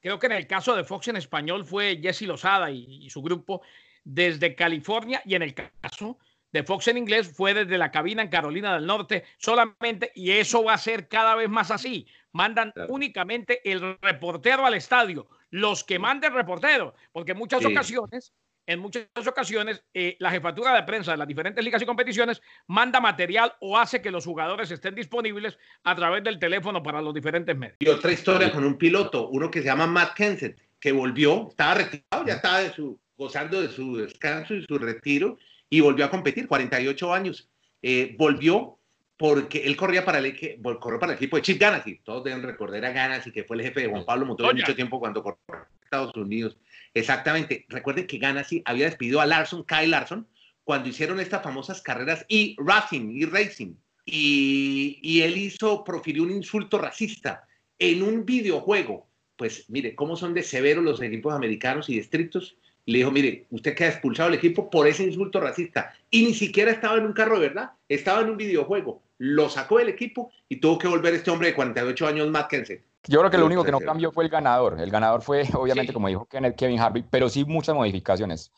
Creo 0.00 0.18
que 0.18 0.26
en 0.26 0.32
el 0.32 0.46
caso 0.46 0.74
de 0.74 0.84
Fox 0.84 1.08
en 1.08 1.16
español 1.16 1.64
fue 1.64 2.00
Jesse 2.02 2.22
Lozada 2.22 2.70
y, 2.70 3.08
su 3.10 3.22
grupo 3.22 3.62
desde 4.02 4.54
California 4.54 5.22
y 5.24 5.34
en 5.34 5.42
el 5.42 5.54
caso 5.54 6.18
de 6.52 6.64
Fox 6.64 6.88
en 6.88 6.98
inglés 6.98 7.30
fue 7.32 7.54
desde 7.54 7.78
la 7.78 7.90
cabina 7.90 8.22
en 8.22 8.28
Carolina 8.28 8.74
del 8.74 8.86
Norte 8.86 9.24
solamente 9.36 10.10
y 10.14 10.30
eso 10.32 10.64
va 10.64 10.74
a 10.74 10.78
ser 10.78 11.06
cada 11.08 11.34
vez 11.34 11.48
más 11.48 11.70
así. 11.70 12.06
Mandan 12.32 12.72
únicamente 12.88 13.60
el 13.70 13.98
reportero 14.00 14.64
al 14.64 14.74
estadio, 14.74 15.28
los 15.50 15.84
que 15.84 15.98
manden 15.98 16.32
reportero, 16.32 16.94
porque 17.12 17.32
en 17.32 17.38
muchas 17.38 17.64
ocasiones 17.64 18.32
en 18.70 18.78
muchas 18.78 19.08
ocasiones 19.26 19.82
eh, 19.92 20.16
la 20.20 20.30
jefatura 20.30 20.72
de 20.74 20.84
prensa 20.84 21.10
de 21.10 21.16
las 21.16 21.26
diferentes 21.26 21.64
ligas 21.64 21.82
y 21.82 21.86
competiciones 21.86 22.40
manda 22.68 23.00
material 23.00 23.52
o 23.60 23.76
hace 23.76 24.00
que 24.00 24.12
los 24.12 24.24
jugadores 24.24 24.70
estén 24.70 24.94
disponibles 24.94 25.58
a 25.82 25.96
través 25.96 26.22
del 26.22 26.38
teléfono 26.38 26.80
para 26.80 27.02
los 27.02 27.12
diferentes 27.12 27.56
medios. 27.56 27.76
Y 27.80 27.88
otra 27.88 28.12
historia 28.12 28.52
con 28.52 28.64
un 28.64 28.78
piloto, 28.78 29.28
uno 29.28 29.50
que 29.50 29.58
se 29.58 29.66
llama 29.66 29.88
Matt 29.88 30.14
Kenseth, 30.14 30.56
que 30.78 30.92
volvió, 30.92 31.48
estaba 31.50 31.74
retirado, 31.74 32.24
ya 32.24 32.34
estaba 32.34 32.60
de 32.60 32.72
su, 32.72 33.00
gozando 33.16 33.60
de 33.60 33.68
su 33.68 33.96
descanso 33.96 34.54
y 34.54 34.64
su 34.64 34.78
retiro, 34.78 35.36
y 35.68 35.80
volvió 35.80 36.04
a 36.04 36.10
competir, 36.10 36.46
48 36.46 37.12
años. 37.12 37.50
Eh, 37.82 38.14
volvió 38.18 38.78
porque 39.20 39.58
él 39.66 39.76
corría 39.76 40.02
para 40.02 40.18
el, 40.18 40.34
corrió 40.80 40.98
para 40.98 41.12
el 41.12 41.18
equipo 41.18 41.36
de 41.36 41.42
Chip 41.42 41.60
Ganassi. 41.60 42.00
Todos 42.02 42.24
deben 42.24 42.42
recordar 42.42 42.82
a 42.86 42.90
Ganassi, 42.90 43.30
que 43.30 43.44
fue 43.44 43.58
el 43.58 43.64
jefe 43.64 43.80
de 43.80 43.88
Juan 43.88 44.06
Pablo 44.06 44.24
Montoya 44.24 44.54
mucho 44.54 44.74
tiempo 44.74 44.98
cuando 44.98 45.22
corrió 45.22 45.38
a 45.48 45.68
Estados 45.84 46.16
Unidos. 46.16 46.56
Exactamente. 46.94 47.66
Recuerden 47.68 48.06
que 48.06 48.16
Ganassi 48.16 48.62
había 48.64 48.86
despedido 48.86 49.20
a 49.20 49.26
Larson, 49.26 49.62
Kyle 49.64 49.90
Larson, 49.90 50.26
cuando 50.64 50.88
hicieron 50.88 51.20
estas 51.20 51.42
famosas 51.42 51.82
carreras 51.82 52.24
y 52.28 52.56
Racing 52.60 53.10
y 53.10 53.26
Racing. 53.26 53.74
Y, 54.06 54.98
y 55.02 55.20
él 55.20 55.36
hizo, 55.36 55.84
profirió 55.84 56.22
un 56.22 56.30
insulto 56.30 56.78
racista 56.78 57.46
en 57.78 58.02
un 58.02 58.24
videojuego. 58.24 59.06
Pues 59.36 59.68
mire, 59.68 59.94
cómo 59.94 60.16
son 60.16 60.32
de 60.32 60.42
severos 60.42 60.82
los 60.82 61.02
equipos 61.02 61.34
americanos 61.34 61.90
y 61.90 61.98
estrictos. 61.98 62.56
Le 62.86 63.00
dijo, 63.00 63.10
mire, 63.10 63.44
usted 63.50 63.74
queda 63.74 63.90
expulsado 63.90 64.30
del 64.30 64.38
equipo 64.38 64.70
por 64.70 64.88
ese 64.88 65.04
insulto 65.04 65.42
racista. 65.42 65.92
Y 66.10 66.24
ni 66.24 66.32
siquiera 66.32 66.70
estaba 66.70 66.96
en 66.96 67.04
un 67.04 67.12
carro 67.12 67.38
verdad, 67.38 67.72
estaba 67.86 68.22
en 68.22 68.30
un 68.30 68.38
videojuego. 68.38 69.02
Lo 69.22 69.50
sacó 69.50 69.76
del 69.76 69.90
equipo 69.90 70.30
y 70.48 70.60
tuvo 70.60 70.78
que 70.78 70.88
volver 70.88 71.12
este 71.12 71.30
hombre 71.30 71.48
de 71.48 71.54
48 71.54 72.06
años, 72.06 72.30
Matt 72.30 72.48
Kenseth. 72.48 72.82
Yo 73.06 73.18
creo 73.18 73.30
que 73.30 73.36
lo 73.36 73.44
único 73.44 73.62
que 73.62 73.70
no 73.70 73.80
cambió 73.80 74.12
fue 74.12 74.24
el 74.24 74.30
ganador. 74.30 74.80
El 74.80 74.90
ganador 74.90 75.20
fue, 75.20 75.42
obviamente, 75.52 75.92
como 75.92 76.08
dijo 76.08 76.26
Kevin 76.26 76.80
Harvick, 76.80 77.06
pero 77.10 77.28
sí 77.28 77.44
muchas 77.44 77.74
modificaciones. 77.74 78.50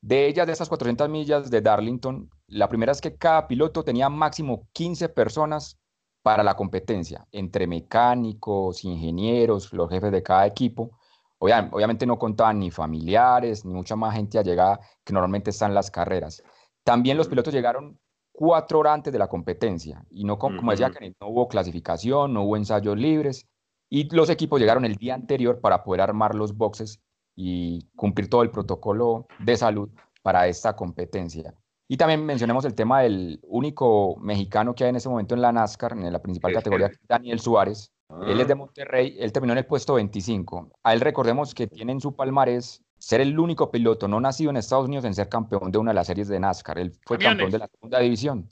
De 0.00 0.26
ellas, 0.26 0.48
de 0.48 0.54
esas 0.54 0.68
400 0.68 1.08
millas 1.08 1.52
de 1.52 1.60
Darlington, 1.60 2.28
la 2.48 2.68
primera 2.68 2.90
es 2.90 3.00
que 3.00 3.14
cada 3.14 3.46
piloto 3.46 3.84
tenía 3.84 4.08
máximo 4.08 4.66
15 4.72 5.08
personas 5.08 5.78
para 6.22 6.42
la 6.42 6.56
competencia, 6.56 7.24
entre 7.30 7.68
mecánicos, 7.68 8.84
ingenieros, 8.84 9.72
los 9.72 9.88
jefes 9.88 10.10
de 10.10 10.24
cada 10.24 10.46
equipo. 10.46 10.98
Obviamente 11.38 12.06
no 12.06 12.18
contaban 12.18 12.58
ni 12.58 12.72
familiares, 12.72 13.64
ni 13.64 13.72
mucha 13.72 13.94
más 13.94 14.16
gente 14.16 14.36
allegada 14.36 14.80
que 15.04 15.12
normalmente 15.12 15.50
están 15.50 15.70
en 15.70 15.76
las 15.76 15.92
carreras. 15.92 16.42
También 16.82 17.16
los 17.16 17.28
pilotos 17.28 17.54
llegaron 17.54 18.00
cuatro 18.38 18.78
horas 18.78 18.94
antes 18.94 19.12
de 19.12 19.18
la 19.18 19.26
competencia 19.26 20.06
y 20.10 20.22
no, 20.22 20.38
como 20.38 20.70
decía 20.70 20.92
Kevin, 20.92 21.12
no 21.20 21.26
hubo 21.26 21.48
clasificación, 21.48 22.32
no 22.32 22.44
hubo 22.44 22.56
ensayos 22.56 22.96
libres, 22.96 23.48
y 23.90 24.08
los 24.14 24.30
equipos 24.30 24.60
llegaron 24.60 24.84
el 24.84 24.94
día 24.94 25.16
anterior 25.16 25.58
para 25.60 25.82
poder 25.82 26.02
armar 26.02 26.36
los 26.36 26.56
boxes 26.56 27.00
y 27.34 27.88
cumplir 27.96 28.30
todo 28.30 28.42
el 28.42 28.52
protocolo 28.52 29.26
de 29.40 29.56
salud 29.56 29.88
para 30.22 30.46
esta 30.46 30.76
competencia. 30.76 31.52
Y 31.88 31.96
también 31.96 32.24
mencionemos 32.24 32.64
el 32.64 32.74
tema 32.74 33.00
del 33.00 33.40
único 33.42 34.14
mexicano 34.20 34.72
que 34.72 34.84
hay 34.84 34.90
en 34.90 34.96
ese 34.96 35.08
momento 35.08 35.34
en 35.34 35.42
la 35.42 35.50
NASCAR, 35.50 35.94
en 35.94 36.12
la 36.12 36.22
principal 36.22 36.52
categoría, 36.52 36.92
Daniel 37.08 37.40
Suárez. 37.40 37.90
Él 38.24 38.40
es 38.40 38.46
de 38.46 38.52
ah. 38.52 38.56
Monterrey, 38.56 39.16
él 39.18 39.32
terminó 39.32 39.54
en 39.54 39.58
el 39.58 39.66
puesto 39.66 39.94
25. 39.94 40.70
A 40.84 40.94
él 40.94 41.00
recordemos 41.00 41.54
que 41.54 41.66
tiene 41.66 41.90
en 41.90 42.00
su 42.00 42.14
palmarés 42.14 42.84
ser 42.98 43.20
el 43.20 43.38
único 43.38 43.70
piloto 43.70 44.08
no 44.08 44.20
nacido 44.20 44.50
en 44.50 44.56
Estados 44.56 44.86
Unidos 44.86 45.04
en 45.04 45.14
ser 45.14 45.28
campeón 45.28 45.70
de 45.70 45.78
una 45.78 45.90
de 45.90 45.96
las 45.96 46.06
series 46.06 46.28
de 46.28 46.40
NASCAR. 46.40 46.78
Él 46.78 46.92
fue 47.06 47.18
campeón 47.18 47.50
de 47.50 47.58
la 47.58 47.68
segunda 47.68 48.00
división, 48.00 48.48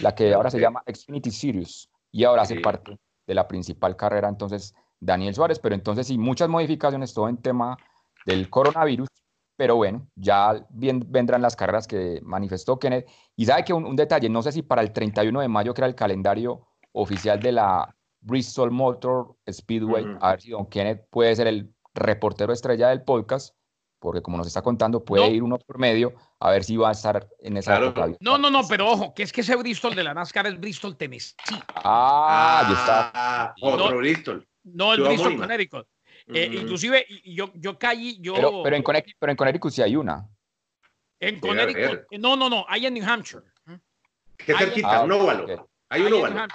la 0.00 0.14
que 0.14 0.32
ahora 0.34 0.50
se 0.50 0.60
llama 0.60 0.82
Xfinity 0.86 1.30
Series, 1.30 1.90
y 2.10 2.24
ahora 2.24 2.42
hace 2.42 2.60
parte 2.60 2.98
de 3.26 3.34
la 3.34 3.46
principal 3.46 3.96
carrera, 3.96 4.28
entonces 4.28 4.74
Daniel 5.00 5.34
Suárez, 5.34 5.58
pero 5.58 5.74
entonces 5.74 6.06
sí, 6.06 6.18
muchas 6.18 6.48
modificaciones, 6.48 7.12
todo 7.14 7.28
en 7.28 7.36
tema 7.36 7.76
del 8.24 8.48
coronavirus, 8.50 9.08
pero 9.56 9.76
bueno, 9.76 10.06
ya 10.14 10.64
bien, 10.70 11.04
vendrán 11.08 11.42
las 11.42 11.56
carreras 11.56 11.86
que 11.86 12.20
manifestó 12.22 12.78
Kenneth. 12.78 13.08
Y 13.36 13.46
sabe 13.46 13.64
que 13.64 13.72
un, 13.72 13.96
detalle, 13.96 14.28
no 14.28 14.42
sé 14.42 14.52
si 14.52 14.62
para 14.62 14.82
el 14.82 14.92
31 14.92 15.40
de 15.40 15.48
mayo, 15.48 15.74
que 15.74 15.80
era 15.80 15.88
el 15.88 15.94
calendario 15.94 16.66
oficial 16.92 17.40
de 17.40 17.52
la 17.52 17.94
Bristol 18.20 18.70
Motor 18.70 19.34
Speedway. 19.50 20.04
A 20.20 20.30
ver 20.30 20.40
si 20.40 20.50
Don 20.50 20.66
Kenneth 20.66 21.06
puede 21.10 21.34
ser 21.34 21.48
el 21.48 21.72
reportero 21.94 22.52
estrella 22.52 22.88
del 22.90 23.02
podcast, 23.02 23.56
porque 23.98 24.22
como 24.22 24.36
nos 24.36 24.46
está 24.46 24.62
contando, 24.62 25.04
puede 25.04 25.28
ir 25.28 25.42
uno 25.42 25.58
por 25.58 25.78
medio 25.78 26.14
a 26.38 26.50
ver 26.50 26.64
si 26.64 26.76
va 26.76 26.90
a 26.90 26.92
estar 26.92 27.28
en 27.40 27.56
esa 27.56 27.92
claro. 27.92 28.16
No, 28.20 28.38
no, 28.38 28.50
no, 28.50 28.66
pero 28.68 28.88
ojo, 28.88 29.14
que 29.14 29.22
es 29.22 29.32
que 29.32 29.40
ese 29.40 29.56
Bristol 29.56 29.94
de 29.94 30.04
la 30.04 30.14
NASCAR 30.14 30.46
es 30.46 30.58
Bristol, 30.60 30.96
Tennessee. 30.96 31.34
Ah, 31.74 32.66
ya 32.68 32.78
está. 32.78 33.10
Ah, 33.14 33.54
otro 33.60 33.90
no, 33.90 33.96
Bristol. 33.96 34.46
No, 34.64 34.94
el 34.94 35.02
Bristol 35.02 35.36
Connecticut. 35.36 35.86
Eh, 36.28 36.50
Inclusive, 36.52 37.06
yo, 37.24 37.50
yo 37.54 37.78
caí, 37.78 38.18
yo... 38.20 38.34
Pero, 38.34 38.62
pero, 38.62 38.76
en 38.76 38.82
Connecticut, 38.82 39.16
pero 39.18 39.32
en 39.32 39.36
Connecticut 39.36 39.72
sí 39.72 39.82
hay 39.82 39.96
una. 39.96 40.28
En 41.20 41.40
Connecticut, 41.40 42.06
no, 42.18 42.36
no, 42.36 42.48
no, 42.48 42.64
hay 42.68 42.86
en 42.86 42.94
New 42.94 43.04
Hampshire. 43.08 43.44
¿Qué 44.36 44.54
cerquita? 44.56 45.00
Ah, 45.00 45.04
un 45.04 45.12
óvalo. 45.12 45.68
Hay 45.88 46.02
un 46.02 46.12
óvalo. 46.12 46.48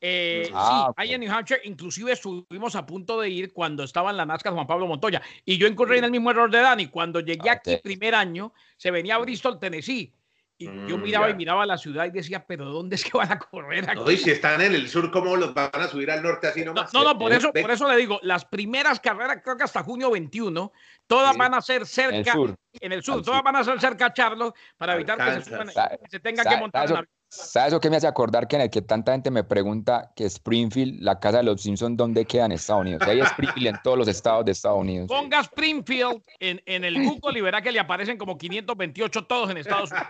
Eh, 0.00 0.50
ah, 0.54 0.86
sí, 0.88 0.94
hay 0.96 1.14
en 1.14 1.20
New 1.20 1.32
Hampshire. 1.32 1.60
Inclusive 1.64 2.12
estuvimos 2.12 2.76
a 2.76 2.84
punto 2.84 3.20
de 3.20 3.30
ir 3.30 3.52
cuando 3.52 3.84
estaba 3.84 4.10
en 4.10 4.16
la 4.16 4.26
NASCAR 4.26 4.52
Juan 4.52 4.66
Pablo 4.66 4.86
Montoya. 4.86 5.22
Y 5.44 5.58
yo 5.58 5.66
incurrí 5.66 5.98
en 5.98 6.04
el 6.04 6.10
mismo 6.10 6.30
error 6.30 6.50
de 6.50 6.60
Dani. 6.60 6.88
Cuando 6.88 7.20
llegué 7.20 7.50
aquí 7.50 7.76
primer 7.82 8.14
año, 8.14 8.52
se 8.76 8.90
venía 8.90 9.16
a 9.16 9.18
Bristol, 9.18 9.58
Tennessee. 9.58 10.12
Y 10.58 10.64
yo 10.64 10.96
mm, 10.96 11.02
miraba 11.02 11.28
y 11.28 11.34
miraba 11.34 11.66
la 11.66 11.76
ciudad 11.76 12.06
y 12.06 12.10
decía, 12.10 12.46
pero 12.46 12.64
¿dónde 12.64 12.96
es 12.96 13.04
que 13.04 13.16
van 13.16 13.30
a 13.30 13.38
correr 13.38 13.90
aquí? 13.90 14.00
No, 14.00 14.10
y 14.10 14.16
si 14.16 14.30
están 14.30 14.62
en 14.62 14.74
el 14.74 14.88
sur, 14.88 15.10
¿cómo 15.10 15.36
los 15.36 15.52
van 15.52 15.70
a 15.74 15.86
subir 15.86 16.10
al 16.10 16.22
norte 16.22 16.46
así 16.46 16.64
nomás? 16.64 16.94
No, 16.94 17.04
no, 17.04 17.18
por 17.18 17.30
eso, 17.30 17.52
por 17.52 17.70
eso 17.70 17.86
le 17.90 17.96
digo, 17.98 18.18
las 18.22 18.46
primeras 18.46 18.98
carreras, 18.98 19.40
creo 19.44 19.58
que 19.58 19.64
hasta 19.64 19.82
junio 19.82 20.10
21, 20.10 20.72
todas 21.06 21.36
van 21.36 21.52
a 21.52 21.60
ser 21.60 21.84
cerca, 21.86 22.34
en 22.72 22.92
el 22.92 23.02
sur, 23.02 23.22
todas 23.22 23.42
van 23.42 23.56
a 23.56 23.64
ser 23.64 23.78
cerca 23.78 24.06
a 24.06 24.14
Charlotte 24.14 24.56
para 24.78 24.94
evitar 24.94 25.18
que 25.18 25.42
se, 25.42 25.50
que 25.50 26.08
se, 26.08 26.20
tengan 26.20 26.46
que 26.48 26.56
montar 26.56 26.88
en 26.88 26.94
la 26.94 27.06
¿Sabes 27.28 27.72
lo 27.72 27.80
que 27.80 27.90
me 27.90 27.96
hace 27.96 28.06
acordar 28.06 28.46
que 28.46 28.56
en 28.56 28.62
el 28.62 28.70
que 28.70 28.82
tanta 28.82 29.12
gente 29.12 29.30
me 29.30 29.42
pregunta 29.42 30.12
que 30.14 30.24
Springfield, 30.24 31.02
la 31.02 31.18
casa 31.18 31.38
de 31.38 31.44
los 31.44 31.60
Simpsons, 31.60 31.96
¿dónde 31.96 32.24
queda 32.24 32.46
en 32.46 32.52
Estados 32.52 32.82
Unidos? 32.82 33.02
Hay 33.02 33.20
Springfield 33.20 33.66
en 33.66 33.76
todos 33.82 33.98
los 33.98 34.08
estados 34.08 34.44
de 34.44 34.52
Estados 34.52 34.80
Unidos. 34.80 35.08
Ponga 35.08 35.40
Springfield 35.40 36.22
en, 36.38 36.62
en 36.66 36.84
el 36.84 37.02
Google 37.02 37.38
y 37.38 37.42
verá 37.42 37.60
que 37.60 37.72
le 37.72 37.80
aparecen 37.80 38.16
como 38.16 38.38
528 38.38 39.26
todos 39.26 39.50
en 39.50 39.56
Estados 39.58 39.90
Unidos. 39.90 40.08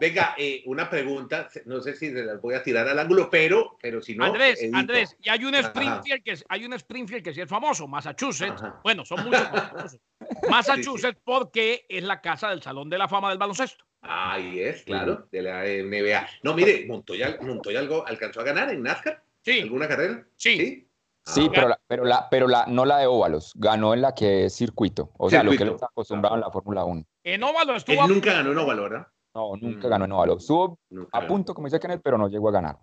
Venga, 0.00 0.34
eh, 0.38 0.62
una 0.66 0.88
pregunta, 0.88 1.48
no 1.66 1.80
sé 1.80 1.94
si 1.94 2.10
se 2.10 2.24
las 2.24 2.40
voy 2.40 2.54
a 2.54 2.62
tirar 2.62 2.88
al 2.88 2.98
ángulo, 2.98 3.28
pero, 3.30 3.76
pero 3.80 4.00
si 4.00 4.14
no. 4.14 4.24
Andrés, 4.24 4.60
Andrés, 4.72 5.16
y 5.22 5.28
hay 5.28 5.44
un 5.44 5.54
Springfield 5.54 6.22
que 6.22 6.38
hay 6.48 6.64
un 6.64 6.72
Springfield 6.72 7.22
que 7.22 7.34
sí 7.34 7.42
es 7.42 7.48
famoso, 7.48 7.86
Massachusetts. 7.86 8.62
Bueno, 8.82 9.04
son 9.04 9.24
muchos 9.24 9.48
famosos. 9.48 10.00
Massachusetts 10.50 11.20
porque 11.22 11.84
es 11.88 12.02
la 12.02 12.20
casa 12.20 12.48
del 12.50 12.62
Salón 12.62 12.88
de 12.88 12.98
la 12.98 13.08
Fama 13.08 13.28
del 13.28 13.38
baloncesto. 13.38 13.84
Ahí 14.06 14.60
es, 14.60 14.82
claro, 14.82 15.26
de 15.32 15.42
la 15.42 15.62
NBA. 15.62 16.26
No, 16.42 16.54
mire, 16.54 16.84
Montoya, 16.86 17.38
Montoya 17.40 17.80
algo 17.80 18.06
alcanzó 18.06 18.40
a 18.40 18.44
ganar 18.44 18.70
en 18.70 18.82
NASCAR. 18.82 19.22
Sí. 19.42 19.60
¿Alguna 19.62 19.88
carrera? 19.88 20.26
Sí. 20.36 20.86
Sí, 21.26 21.46
ah, 21.48 21.52
pero, 21.54 21.68
la, 21.68 21.80
pero, 21.86 22.04
la, 22.04 22.28
pero 22.28 22.48
la, 22.48 22.66
no 22.66 22.84
la 22.84 22.98
de 22.98 23.06
óvalos, 23.06 23.52
ganó 23.56 23.94
en 23.94 24.02
la 24.02 24.14
que 24.14 24.44
es 24.44 24.54
circuito, 24.54 25.10
o 25.16 25.30
sea, 25.30 25.42
lo 25.42 25.52
que 25.52 25.62
él 25.62 25.70
está 25.70 25.86
acostumbrado 25.86 26.34
en 26.34 26.42
la 26.42 26.50
Fórmula 26.50 26.84
1. 26.84 27.02
En 27.24 27.42
óvalo 27.42 27.76
estuvo. 27.76 28.04
Él 28.04 28.10
nunca 28.10 28.34
ganó 28.34 28.52
en 28.52 28.58
óvalo, 28.58 28.82
¿verdad? 28.82 29.06
No, 29.34 29.56
nunca 29.56 29.88
ganó 29.88 30.04
en 30.04 30.12
óvalo. 30.12 30.36
Estuvo 30.36 30.78
a 31.12 31.26
punto, 31.26 31.54
como 31.54 31.66
dice 31.66 31.80
Kenneth, 31.80 32.02
pero 32.04 32.18
no 32.18 32.28
llegó 32.28 32.50
a 32.50 32.52
ganar. 32.52 32.78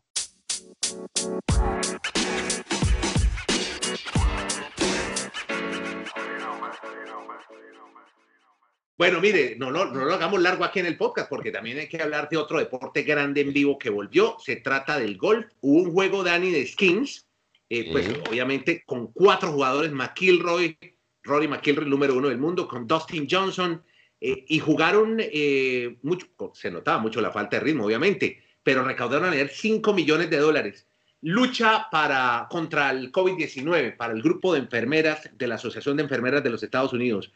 Bueno, 9.02 9.20
mire, 9.20 9.56
no, 9.58 9.72
no, 9.72 9.86
no 9.86 10.06
lo 10.06 10.14
hagamos 10.14 10.40
largo 10.40 10.64
aquí 10.64 10.80
en 10.80 10.86
el 10.86 10.96
podcast 10.96 11.28
porque 11.28 11.50
también 11.50 11.80
hay 11.80 11.90
que 11.90 12.00
hablar 12.00 12.30
de 12.30 12.38
otro 12.38 12.60
deporte 12.60 13.02
grande 13.02 13.42
en 13.42 13.52
vivo 13.52 13.80
que 13.80 13.90
volvió. 13.90 14.38
Se 14.38 14.58
trata 14.58 15.00
del 15.00 15.18
golf. 15.18 15.48
Hubo 15.60 15.82
un 15.82 15.92
juego, 15.92 16.24
Dani, 16.24 16.52
de 16.52 16.68
skins, 16.68 17.26
eh, 17.68 17.92
pues 17.92 18.08
obviamente 18.30 18.84
con 18.86 19.12
cuatro 19.12 19.54
jugadores, 19.54 19.92
McIlroy, 19.92 20.78
Rory 21.24 21.48
McIlroy, 21.48 21.90
número 21.90 22.16
uno 22.16 22.30
del 22.30 22.38
mundo, 22.38 22.68
con 22.68 22.86
Dustin 22.86 23.28
Johnson, 23.28 23.82
eh, 24.20 24.46
y 24.48 24.60
jugaron 24.60 25.18
eh, 25.20 25.98
mucho, 26.04 26.28
se 26.54 26.70
notaba 26.70 27.00
mucho 27.00 27.22
la 27.22 27.32
falta 27.32 27.58
de 27.58 27.64
ritmo, 27.64 27.88
obviamente, 27.88 28.44
pero 28.62 28.84
recaudaron 28.84 29.30
a 29.30 29.32
leer 29.32 29.50
5 29.50 29.96
millones 29.96 30.30
de 30.30 30.38
dólares. 30.38 30.88
Lucha 31.22 31.88
para, 31.90 32.46
contra 32.52 32.92
el 32.92 33.12
COVID-19, 33.12 33.98
para 33.98 34.14
el 34.14 34.22
grupo 34.22 34.54
de 34.54 34.60
enfermeras 34.60 35.28
de 35.34 35.48
la 35.48 35.56
Asociación 35.56 35.98
de 35.98 36.04
Enfermeras 36.04 36.44
de 36.44 36.52
los 36.52 36.62
Estados 36.62 36.94
Unidos. 36.94 37.32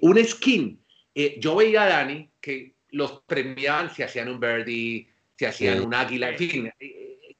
un 0.00 0.24
skin 0.24 0.80
eh, 1.18 1.36
yo 1.40 1.56
veía 1.56 1.84
a 1.84 1.88
Dani 1.88 2.30
que 2.38 2.76
los 2.90 3.22
premiaban 3.22 3.88
si 3.88 4.02
hacían 4.02 4.28
un 4.28 4.38
birdie, 4.38 5.08
si 5.34 5.46
hacían 5.46 5.80
un 5.80 5.94
águila, 5.94 6.28
en 6.28 6.36
fin. 6.36 6.72
Eh, 6.78 7.36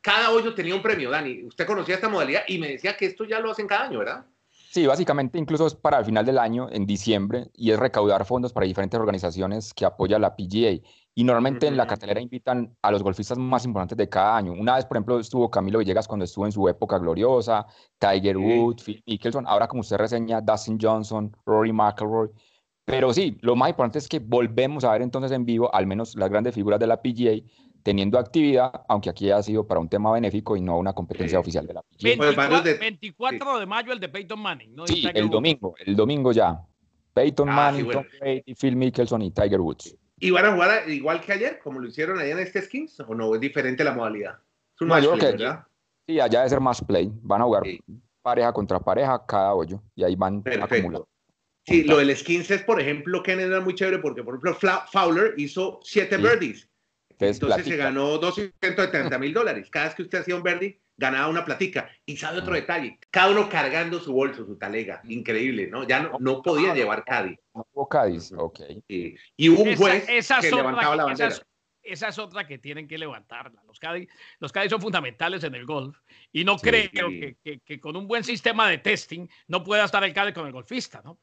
cada 0.00 0.30
hoyo 0.30 0.54
tenía 0.54 0.74
un 0.74 0.80
premio, 0.80 1.10
Dani. 1.10 1.44
Usted 1.44 1.66
conocía 1.66 1.96
esta 1.96 2.08
modalidad 2.08 2.42
y 2.48 2.56
me 2.56 2.68
decía 2.68 2.96
que 2.96 3.04
esto 3.04 3.24
ya 3.24 3.38
lo 3.40 3.50
hacen 3.50 3.66
cada 3.66 3.84
año, 3.84 3.98
¿verdad? 3.98 4.24
Sí, 4.70 4.86
básicamente 4.86 5.38
incluso 5.38 5.66
es 5.66 5.74
para 5.74 5.98
el 5.98 6.06
final 6.06 6.24
del 6.24 6.38
año, 6.38 6.68
en 6.70 6.86
diciembre, 6.86 7.50
y 7.54 7.70
es 7.70 7.78
recaudar 7.78 8.24
fondos 8.24 8.54
para 8.54 8.66
diferentes 8.66 8.98
organizaciones 8.98 9.74
que 9.74 9.84
apoya 9.84 10.18
la 10.18 10.34
PGA. 10.34 10.80
Y 11.14 11.24
normalmente 11.24 11.66
en 11.66 11.76
la 11.76 11.86
cartelera 11.86 12.20
invitan 12.20 12.74
a 12.80 12.90
los 12.90 13.02
golfistas 13.02 13.36
más 13.36 13.66
importantes 13.66 13.98
de 13.98 14.08
cada 14.08 14.36
año. 14.38 14.52
Una 14.52 14.76
vez, 14.76 14.86
por 14.86 14.96
ejemplo, 14.96 15.18
estuvo 15.18 15.50
Camilo 15.50 15.80
Villegas 15.80 16.08
cuando 16.08 16.24
estuvo 16.24 16.46
en 16.46 16.52
su 16.52 16.66
época 16.68 16.98
gloriosa, 16.98 17.66
Tiger 17.98 18.38
Woods, 18.38 18.84
Phil 18.84 19.02
Mickelson, 19.04 19.46
ahora 19.46 19.68
como 19.68 19.80
usted 19.80 19.96
reseña, 19.96 20.40
Dustin 20.40 20.78
Johnson, 20.80 21.36
Rory 21.44 21.72
McIlroy. 21.72 22.30
Pero 22.88 23.12
sí, 23.12 23.36
lo 23.42 23.54
más 23.54 23.68
importante 23.68 23.98
es 23.98 24.08
que 24.08 24.18
volvemos 24.18 24.82
a 24.82 24.92
ver 24.92 25.02
entonces 25.02 25.30
en 25.32 25.44
vivo 25.44 25.72
al 25.74 25.86
menos 25.86 26.16
las 26.16 26.30
grandes 26.30 26.54
figuras 26.54 26.80
de 26.80 26.86
la 26.86 27.02
PGA 27.02 27.42
teniendo 27.82 28.18
actividad, 28.18 28.72
aunque 28.88 29.10
aquí 29.10 29.30
ha 29.30 29.42
sido 29.42 29.66
para 29.66 29.78
un 29.78 29.90
tema 29.90 30.10
benéfico 30.10 30.56
y 30.56 30.62
no 30.62 30.78
una 30.78 30.94
competencia 30.94 31.38
oficial 31.38 31.66
de 31.66 31.74
la 31.74 31.82
PGA. 31.82 31.98
24, 32.80 33.58
de, 33.58 33.66
mayo 33.66 33.92
el 33.92 34.00
de 34.00 34.08
Peyton 34.08 34.40
Manning. 34.40 34.74
¿no? 34.74 34.86
Sí, 34.86 35.06
el 35.12 35.28
domingo, 35.28 35.74
el 35.84 35.94
domingo 35.94 36.32
ya. 36.32 36.62
Peyton 37.12 37.50
ah, 37.50 37.54
Manning, 37.54 37.90
Tom 37.90 38.04
Brady, 38.20 38.54
Phil 38.54 38.74
Mickelson 38.74 39.20
y 39.20 39.32
Tiger 39.32 39.60
Woods. 39.60 39.94
¿Y 40.18 40.30
van 40.30 40.46
a 40.46 40.52
jugar 40.52 40.88
igual 40.88 41.20
que 41.20 41.32
ayer, 41.32 41.58
como 41.62 41.80
lo 41.80 41.88
hicieron 41.88 42.18
allá 42.18 42.32
en 42.32 42.38
este 42.38 42.62
Skins? 42.62 43.00
¿O 43.00 43.14
no? 43.14 43.34
¿Es 43.34 43.40
diferente 43.40 43.84
la 43.84 43.92
modalidad? 43.92 44.38
Es 44.74 44.80
un 44.80 44.88
match 44.88 45.06
play, 45.06 45.32
¿verdad? 45.32 45.66
Sí, 46.06 46.20
allá 46.20 46.38
debe 46.38 46.48
ser 46.48 46.60
más 46.60 46.82
play. 46.82 47.10
Van 47.20 47.42
a 47.42 47.44
jugar 47.44 47.64
pareja 48.22 48.50
contra 48.52 48.80
pareja 48.80 49.22
cada 49.26 49.54
hoyo 49.54 49.82
y 49.94 50.04
ahí 50.04 50.16
van 50.16 50.42
acumulando. 50.62 51.06
Sí, 51.68 51.84
lo 51.84 51.98
del 51.98 52.16
skins 52.16 52.50
es, 52.50 52.62
por 52.62 52.80
ejemplo, 52.80 53.22
que 53.22 53.32
era 53.32 53.60
muy 53.60 53.74
chévere 53.74 53.98
porque, 53.98 54.22
por 54.22 54.34
ejemplo, 54.34 54.56
Fowler 54.90 55.34
hizo 55.36 55.80
siete 55.82 56.16
birdies. 56.16 56.68
Entonces, 57.18 57.66
se 57.66 57.76
ganó 57.76 58.16
230 58.18 59.18
mil 59.18 59.34
dólares. 59.34 59.68
Cada 59.70 59.86
vez 59.86 59.94
que 59.94 60.02
usted 60.02 60.20
hacía 60.20 60.36
un 60.36 60.42
birdie, 60.42 60.80
ganaba 60.96 61.28
una 61.28 61.44
platica. 61.44 61.90
Y 62.06 62.16
sabe 62.16 62.38
otro 62.38 62.54
detalle, 62.54 62.98
cada 63.10 63.32
uno 63.32 63.48
cargando 63.48 64.00
su 64.00 64.12
bolso, 64.12 64.46
su 64.46 64.56
talega. 64.56 65.02
Increíble, 65.04 65.66
¿no? 65.66 65.86
Ya 65.86 66.00
no, 66.00 66.16
no 66.20 66.42
podía 66.42 66.74
llevar 66.74 67.04
Cádiz. 67.04 67.38
No 67.54 67.66
hubo 67.72 67.88
Cádiz, 67.88 68.32
ok. 68.32 68.60
Y 68.88 69.48
un 69.48 69.76
juez 69.76 70.06
que 70.06 70.50
levantaba 70.50 70.96
la 70.96 71.04
bandera. 71.04 71.34
Esa 71.82 72.08
es, 72.08 72.18
otra 72.18 72.46
que 72.46 72.58
tienen 72.58 72.86
que 72.86 72.98
levantarla. 72.98 73.62
Los 73.66 73.78
Cádiz, 73.78 74.10
los 74.40 74.52
Cádiz 74.52 74.70
son 74.70 74.80
fundamentales 74.80 75.42
en 75.42 75.54
el 75.54 75.64
golf. 75.64 75.98
Y 76.30 76.44
no 76.44 76.56
creo 76.58 76.90
que, 76.90 77.36
que, 77.42 77.60
que, 77.60 77.80
con 77.80 77.96
un 77.96 78.06
buen 78.06 78.24
sistema 78.24 78.68
de 78.68 78.76
testing 78.78 79.26
no 79.46 79.64
pueda 79.64 79.84
estar 79.84 80.04
el 80.04 80.12
Cádiz 80.12 80.34
con 80.34 80.46
el 80.46 80.52
golfista, 80.52 81.00
¿no? 81.02 81.18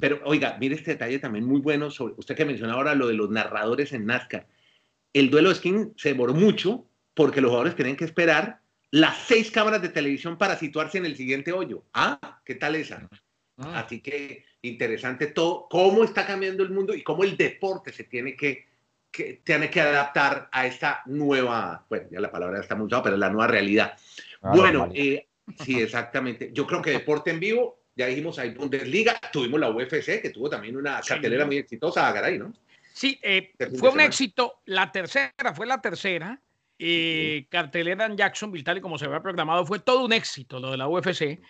Pero 0.00 0.20
oiga, 0.24 0.56
mire 0.60 0.74
este 0.74 0.92
detalle 0.92 1.18
también 1.18 1.44
muy 1.44 1.60
bueno 1.60 1.90
sobre 1.90 2.14
usted 2.16 2.36
que 2.36 2.44
mencionaba 2.44 2.78
ahora 2.78 2.94
lo 2.94 3.08
de 3.08 3.14
los 3.14 3.30
narradores 3.30 3.92
en 3.92 4.06
NASCAR. 4.06 4.46
El 5.12 5.30
duelo 5.30 5.50
de 5.50 5.56
skin 5.56 5.92
se 5.96 6.10
demoró 6.10 6.34
mucho 6.34 6.86
porque 7.14 7.40
los 7.40 7.50
jugadores 7.50 7.76
tienen 7.76 7.96
que 7.96 8.04
esperar 8.04 8.60
las 8.90 9.16
seis 9.26 9.50
cámaras 9.50 9.82
de 9.82 9.88
televisión 9.88 10.36
para 10.36 10.56
situarse 10.56 10.98
en 10.98 11.06
el 11.06 11.16
siguiente 11.16 11.52
hoyo. 11.52 11.84
Ah, 11.94 12.40
¿qué 12.44 12.54
tal 12.54 12.76
esa? 12.76 13.08
Ah. 13.56 13.80
Así 13.80 14.00
que 14.00 14.44
interesante 14.62 15.28
todo, 15.28 15.66
cómo 15.68 16.04
está 16.04 16.26
cambiando 16.26 16.62
el 16.62 16.70
mundo 16.70 16.94
y 16.94 17.02
cómo 17.02 17.24
el 17.24 17.36
deporte 17.36 17.92
se 17.92 18.04
tiene 18.04 18.36
que, 18.36 18.66
tiene 19.44 19.70
que 19.70 19.80
adaptar 19.80 20.48
a 20.52 20.66
esta 20.66 21.02
nueva, 21.06 21.84
bueno, 21.88 22.06
ya 22.10 22.20
la 22.20 22.30
palabra 22.30 22.60
está 22.60 22.74
muy 22.74 22.86
usada, 22.86 23.02
pero 23.02 23.16
la 23.16 23.30
nueva 23.30 23.48
realidad. 23.48 23.94
Ah, 24.42 24.52
bueno, 24.54 24.90
eh, 24.94 25.26
sí, 25.64 25.80
exactamente. 25.80 26.50
Yo 26.52 26.66
creo 26.66 26.80
que 26.80 26.90
deporte 26.90 27.30
en 27.30 27.40
vivo 27.40 27.81
ya 27.94 28.06
dijimos, 28.06 28.38
hay 28.38 28.50
Bundesliga, 28.50 29.20
tuvimos 29.32 29.60
la 29.60 29.70
UFC, 29.70 30.20
que 30.20 30.30
tuvo 30.30 30.48
también 30.48 30.76
una 30.76 31.00
cartelera 31.00 31.44
muy 31.44 31.58
exitosa, 31.58 32.10
Garay, 32.12 32.38
¿no? 32.38 32.52
Sí, 32.92 33.18
eh, 33.22 33.52
fue 33.78 33.90
un 33.90 34.00
éxito, 34.00 34.60
la 34.66 34.92
tercera, 34.92 35.54
fue 35.54 35.66
la 35.66 35.80
tercera, 35.80 36.40
eh, 36.78 37.46
cartelera 37.48 38.06
en 38.06 38.16
Jacksonville, 38.16 38.64
tal 38.64 38.78
y 38.78 38.80
como 38.80 38.98
se 38.98 39.06
había 39.06 39.20
programado, 39.20 39.64
fue 39.64 39.78
todo 39.78 40.04
un 40.04 40.12
éxito 40.12 40.60
lo 40.60 40.70
de 40.70 40.76
la 40.76 40.88
UFC, 40.88 41.40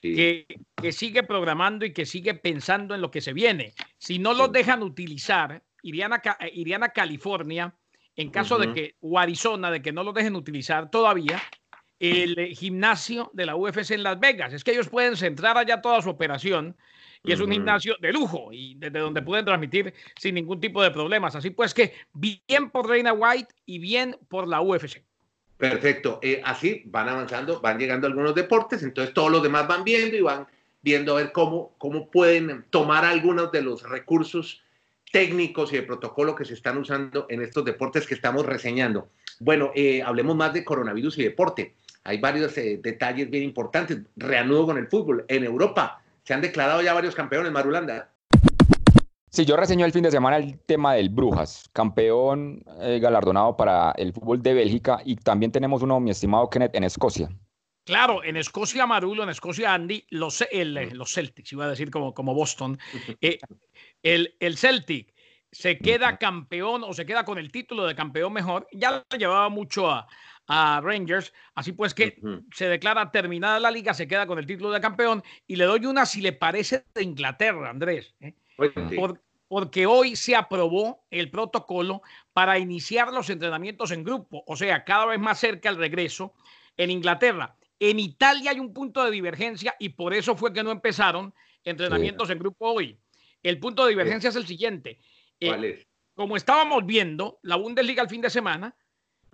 que, 0.00 0.46
que, 0.80 0.92
sigue 0.92 1.22
programando 1.22 1.84
y 1.84 1.92
que 1.92 2.06
sigue 2.06 2.34
pensando 2.34 2.94
en 2.94 3.00
lo 3.00 3.10
que 3.10 3.20
se 3.20 3.32
viene. 3.32 3.72
Si 3.98 4.18
no 4.18 4.34
los 4.34 4.52
dejan 4.52 4.82
utilizar, 4.82 5.62
irían 5.82 6.12
a, 6.12 6.22
eh, 6.40 6.52
irían 6.54 6.82
a 6.82 6.90
California, 6.90 7.74
en 8.14 8.30
caso 8.30 8.58
de 8.58 8.72
que, 8.72 8.94
o 9.00 9.18
Arizona, 9.18 9.70
de 9.70 9.82
que 9.82 9.92
no 9.92 10.02
los 10.02 10.14
dejen 10.14 10.36
utilizar 10.36 10.90
todavía, 10.90 11.42
el 11.98 12.54
gimnasio 12.54 13.30
de 13.32 13.46
la 13.46 13.56
UFC 13.56 13.92
en 13.92 14.02
Las 14.02 14.20
Vegas. 14.20 14.52
Es 14.52 14.64
que 14.64 14.72
ellos 14.72 14.88
pueden 14.88 15.16
centrar 15.16 15.56
allá 15.56 15.80
toda 15.80 16.02
su 16.02 16.10
operación 16.10 16.76
y 17.24 17.32
es 17.32 17.40
un 17.40 17.50
gimnasio 17.50 17.96
de 18.00 18.12
lujo 18.12 18.50
y 18.52 18.74
desde 18.76 19.00
donde 19.00 19.22
pueden 19.22 19.44
transmitir 19.44 19.92
sin 20.16 20.34
ningún 20.34 20.60
tipo 20.60 20.82
de 20.82 20.90
problemas. 20.90 21.34
Así 21.34 21.50
pues 21.50 21.74
que 21.74 21.94
bien 22.12 22.70
por 22.70 22.88
Reina 22.88 23.12
White 23.12 23.52
y 23.64 23.78
bien 23.78 24.16
por 24.28 24.46
la 24.46 24.60
UFC. 24.60 25.02
Perfecto. 25.56 26.20
Eh, 26.22 26.40
así 26.44 26.82
van 26.86 27.08
avanzando, 27.08 27.60
van 27.60 27.78
llegando 27.78 28.06
algunos 28.06 28.34
deportes, 28.34 28.82
entonces 28.82 29.14
todos 29.14 29.30
los 29.30 29.42
demás 29.42 29.66
van 29.66 29.84
viendo 29.84 30.16
y 30.16 30.20
van 30.20 30.46
viendo 30.82 31.14
a 31.14 31.22
ver 31.22 31.32
cómo, 31.32 31.74
cómo 31.78 32.10
pueden 32.10 32.64
tomar 32.70 33.04
algunos 33.04 33.50
de 33.50 33.62
los 33.62 33.82
recursos 33.82 34.62
técnicos 35.10 35.72
y 35.72 35.76
de 35.76 35.82
protocolo 35.82 36.34
que 36.36 36.44
se 36.44 36.54
están 36.54 36.76
usando 36.76 37.26
en 37.30 37.42
estos 37.42 37.64
deportes 37.64 38.06
que 38.06 38.14
estamos 38.14 38.44
reseñando. 38.44 39.08
Bueno, 39.40 39.72
eh, 39.74 40.02
hablemos 40.02 40.36
más 40.36 40.52
de 40.52 40.64
coronavirus 40.64 41.18
y 41.18 41.24
deporte. 41.24 41.74
Hay 42.06 42.18
varios 42.18 42.56
eh, 42.56 42.78
detalles 42.80 43.28
bien 43.28 43.42
importantes. 43.42 43.98
Reanudo 44.16 44.66
con 44.66 44.78
el 44.78 44.86
fútbol. 44.86 45.24
En 45.28 45.42
Europa 45.42 46.00
se 46.22 46.34
han 46.34 46.40
declarado 46.40 46.80
ya 46.80 46.94
varios 46.94 47.16
campeones, 47.16 47.50
Marulanda. 47.50 48.10
Sí, 49.28 49.44
yo 49.44 49.56
reseñó 49.56 49.84
el 49.84 49.92
fin 49.92 50.04
de 50.04 50.10
semana 50.12 50.36
el 50.36 50.58
tema 50.60 50.94
del 50.94 51.10
Brujas, 51.10 51.68
campeón 51.72 52.62
eh, 52.80 53.00
galardonado 53.00 53.56
para 53.56 53.90
el 53.96 54.12
fútbol 54.12 54.40
de 54.40 54.54
Bélgica 54.54 55.00
y 55.04 55.16
también 55.16 55.52
tenemos 55.52 55.82
uno, 55.82 56.00
mi 56.00 56.10
estimado 56.10 56.48
Kenneth, 56.48 56.74
en 56.74 56.84
Escocia. 56.84 57.28
Claro, 57.84 58.24
en 58.24 58.36
Escocia 58.36 58.86
Marulo, 58.86 59.24
en 59.24 59.28
Escocia 59.28 59.74
Andy, 59.74 60.04
los, 60.10 60.42
los 60.92 61.12
Celtics, 61.12 61.52
iba 61.52 61.66
a 61.66 61.70
decir 61.70 61.90
como, 61.90 62.14
como 62.14 62.34
Boston, 62.34 62.78
eh, 63.20 63.38
el, 64.02 64.34
el 64.40 64.56
Celtic 64.56 65.12
se 65.56 65.78
queda 65.78 66.18
campeón 66.18 66.84
o 66.84 66.92
se 66.92 67.06
queda 67.06 67.24
con 67.24 67.38
el 67.38 67.50
título 67.50 67.86
de 67.86 67.94
campeón 67.94 68.30
mejor, 68.34 68.68
ya 68.72 69.02
le 69.10 69.18
llevaba 69.18 69.48
mucho 69.48 69.90
a, 69.90 70.06
a 70.46 70.82
Rangers, 70.82 71.32
así 71.54 71.72
pues 71.72 71.94
que 71.94 72.20
se 72.52 72.68
declara 72.68 73.10
terminada 73.10 73.58
la 73.58 73.70
liga, 73.70 73.94
se 73.94 74.06
queda 74.06 74.26
con 74.26 74.38
el 74.38 74.44
título 74.44 74.70
de 74.70 74.82
campeón 74.82 75.22
y 75.46 75.56
le 75.56 75.64
doy 75.64 75.86
una 75.86 76.04
si 76.04 76.20
le 76.20 76.34
parece 76.34 76.84
de 76.94 77.02
Inglaterra, 77.02 77.70
Andrés. 77.70 78.14
¿eh? 78.20 78.34
porque 79.48 79.86
hoy 79.86 80.14
se 80.14 80.36
aprobó 80.36 81.06
el 81.10 81.30
protocolo 81.30 82.02
para 82.34 82.58
iniciar 82.58 83.10
los 83.10 83.30
entrenamientos 83.30 83.92
en 83.92 84.04
grupo, 84.04 84.44
o 84.46 84.56
sea, 84.56 84.84
cada 84.84 85.06
vez 85.06 85.18
más 85.18 85.40
cerca 85.40 85.70
el 85.70 85.76
regreso 85.76 86.34
en 86.76 86.90
Inglaterra. 86.90 87.56
En 87.80 87.98
Italia 87.98 88.50
hay 88.50 88.60
un 88.60 88.74
punto 88.74 89.02
de 89.04 89.10
divergencia 89.10 89.74
y 89.78 89.90
por 89.90 90.12
eso 90.12 90.36
fue 90.36 90.52
que 90.52 90.62
no 90.62 90.70
empezaron 90.70 91.32
entrenamientos 91.64 92.28
en 92.28 92.40
grupo 92.40 92.72
hoy. 92.72 92.98
El 93.42 93.58
punto 93.58 93.84
de 93.84 93.90
divergencia 93.90 94.28
es 94.28 94.36
el 94.36 94.46
siguiente. 94.46 94.98
Eh, 95.40 95.84
como 96.14 96.36
estábamos 96.36 96.86
viendo 96.86 97.38
la 97.42 97.56
Bundesliga 97.56 98.02
el 98.02 98.08
fin 98.08 98.22
de 98.22 98.30
semana 98.30 98.74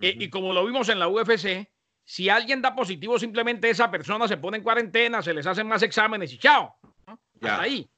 eh, 0.01 0.17
y 0.19 0.29
como 0.29 0.53
lo 0.53 0.65
vimos 0.67 0.89
en 0.89 0.99
la 0.99 1.09
UFC, 1.09 1.69
si 2.05 2.29
alguien 2.29 2.61
da 2.61 2.75
positivo, 2.75 3.19
simplemente 3.19 3.71
esa 3.71 3.91
persona 3.91 4.27
se 4.27 4.37
pone 4.37 4.57
en 4.57 4.65
cuarentena, 4.65 5.23
se 5.23 5.33
les 5.33 5.47
hacen 5.47 5.69
más 5.69 5.83
exámenes 5.83 6.33
y 6.33 6.39
chao. 6.39 6.77
Hasta 7.07 7.63
ahí. 7.63 7.89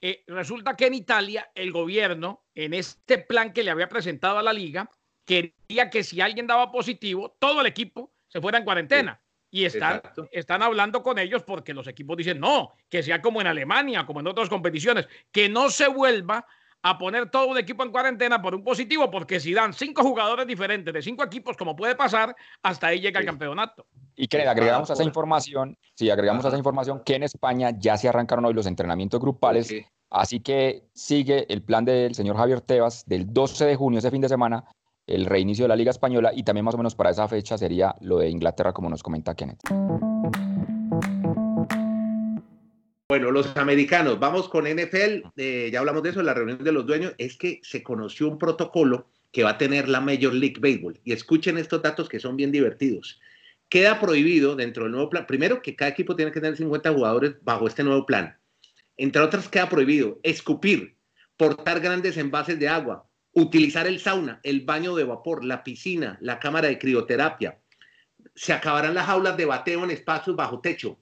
Eh, 0.00 0.24
resulta 0.26 0.76
que 0.76 0.86
en 0.86 0.94
Italia 0.94 1.50
el 1.54 1.70
gobierno, 1.70 2.44
en 2.54 2.74
este 2.74 3.18
plan 3.18 3.52
que 3.52 3.62
le 3.62 3.70
había 3.70 3.88
presentado 3.88 4.38
a 4.38 4.42
la 4.42 4.52
liga, 4.52 4.90
quería 5.24 5.90
que 5.90 6.02
si 6.02 6.20
alguien 6.20 6.48
daba 6.48 6.72
positivo, 6.72 7.36
todo 7.38 7.60
el 7.60 7.66
equipo 7.68 8.12
se 8.26 8.40
fuera 8.40 8.58
en 8.58 8.64
cuarentena. 8.64 9.22
Y 9.48 9.66
están, 9.66 10.00
están 10.32 10.62
hablando 10.62 11.02
con 11.02 11.18
ellos 11.18 11.44
porque 11.44 11.74
los 11.74 11.86
equipos 11.86 12.16
dicen, 12.16 12.40
no, 12.40 12.72
que 12.88 13.02
sea 13.02 13.20
como 13.20 13.40
en 13.40 13.46
Alemania, 13.46 14.06
como 14.06 14.20
en 14.20 14.26
otras 14.26 14.48
competiciones, 14.48 15.06
que 15.30 15.48
no 15.48 15.68
se 15.68 15.88
vuelva 15.88 16.46
a 16.82 16.98
poner 16.98 17.30
todo 17.30 17.46
un 17.46 17.58
equipo 17.58 17.84
en 17.84 17.90
cuarentena 17.90 18.42
por 18.42 18.54
un 18.54 18.64
positivo, 18.64 19.10
porque 19.10 19.38
si 19.38 19.54
dan 19.54 19.72
cinco 19.72 20.02
jugadores 20.02 20.46
diferentes 20.46 20.92
de 20.92 21.00
cinco 21.00 21.24
equipos, 21.24 21.56
como 21.56 21.76
puede 21.76 21.94
pasar, 21.94 22.34
hasta 22.62 22.88
ahí 22.88 23.00
llega 23.00 23.20
el 23.20 23.26
campeonato. 23.26 23.86
Y 24.16 24.26
que 24.26 24.42
agregamos 24.42 24.90
a 24.90 24.94
esa 24.94 25.04
información, 25.04 25.78
sí, 25.94 26.10
agregamos 26.10 26.44
a 26.44 26.48
esa 26.48 26.58
información 26.58 27.02
que 27.04 27.14
en 27.14 27.22
España 27.22 27.70
ya 27.78 27.96
se 27.96 28.08
arrancaron 28.08 28.44
hoy 28.44 28.54
los 28.54 28.66
entrenamientos 28.66 29.20
grupales, 29.20 29.72
así 30.10 30.40
que 30.40 30.82
sigue 30.92 31.46
el 31.52 31.62
plan 31.62 31.84
del 31.84 32.14
señor 32.14 32.36
Javier 32.36 32.60
Tebas 32.60 33.04
del 33.06 33.32
12 33.32 33.64
de 33.64 33.76
junio, 33.76 34.00
ese 34.00 34.10
fin 34.10 34.20
de 34.20 34.28
semana, 34.28 34.64
el 35.06 35.26
reinicio 35.26 35.64
de 35.64 35.68
la 35.68 35.76
Liga 35.76 35.90
Española 35.90 36.32
y 36.34 36.42
también 36.42 36.64
más 36.64 36.74
o 36.74 36.78
menos 36.78 36.94
para 36.94 37.10
esa 37.10 37.28
fecha 37.28 37.56
sería 37.56 37.94
lo 38.00 38.18
de 38.18 38.28
Inglaterra, 38.28 38.72
como 38.72 38.90
nos 38.90 39.02
comenta 39.02 39.34
Kenneth. 39.34 39.60
Bueno, 43.12 43.30
los 43.30 43.54
americanos, 43.58 44.18
vamos 44.18 44.48
con 44.48 44.64
NFL, 44.64 45.28
eh, 45.36 45.68
ya 45.70 45.80
hablamos 45.80 46.02
de 46.02 46.08
eso, 46.08 46.20
en 46.20 46.24
la 46.24 46.32
reunión 46.32 46.64
de 46.64 46.72
los 46.72 46.86
dueños, 46.86 47.12
es 47.18 47.36
que 47.36 47.60
se 47.62 47.82
conoció 47.82 48.26
un 48.26 48.38
protocolo 48.38 49.10
que 49.30 49.44
va 49.44 49.50
a 49.50 49.58
tener 49.58 49.86
la 49.86 50.00
Major 50.00 50.32
League 50.32 50.56
Baseball. 50.58 50.98
Y 51.04 51.12
escuchen 51.12 51.58
estos 51.58 51.82
datos 51.82 52.08
que 52.08 52.18
son 52.18 52.38
bien 52.38 52.50
divertidos. 52.50 53.20
Queda 53.68 54.00
prohibido 54.00 54.56
dentro 54.56 54.84
del 54.84 54.92
nuevo 54.92 55.10
plan, 55.10 55.26
primero 55.26 55.60
que 55.60 55.76
cada 55.76 55.90
equipo 55.90 56.16
tiene 56.16 56.32
que 56.32 56.40
tener 56.40 56.56
50 56.56 56.90
jugadores 56.90 57.34
bajo 57.42 57.66
este 57.66 57.84
nuevo 57.84 58.06
plan. 58.06 58.34
Entre 58.96 59.20
otras, 59.20 59.46
queda 59.46 59.68
prohibido 59.68 60.18
escupir, 60.22 60.96
portar 61.36 61.80
grandes 61.80 62.16
envases 62.16 62.58
de 62.58 62.68
agua, 62.68 63.06
utilizar 63.32 63.86
el 63.86 64.00
sauna, 64.00 64.40
el 64.42 64.62
baño 64.62 64.94
de 64.94 65.04
vapor, 65.04 65.44
la 65.44 65.62
piscina, 65.62 66.16
la 66.22 66.38
cámara 66.38 66.68
de 66.68 66.78
crioterapia. 66.78 67.58
Se 68.34 68.54
acabarán 68.54 68.94
las 68.94 69.10
aulas 69.10 69.36
de 69.36 69.44
bateo 69.44 69.84
en 69.84 69.90
espacios 69.90 70.34
bajo 70.34 70.62
techo 70.62 71.01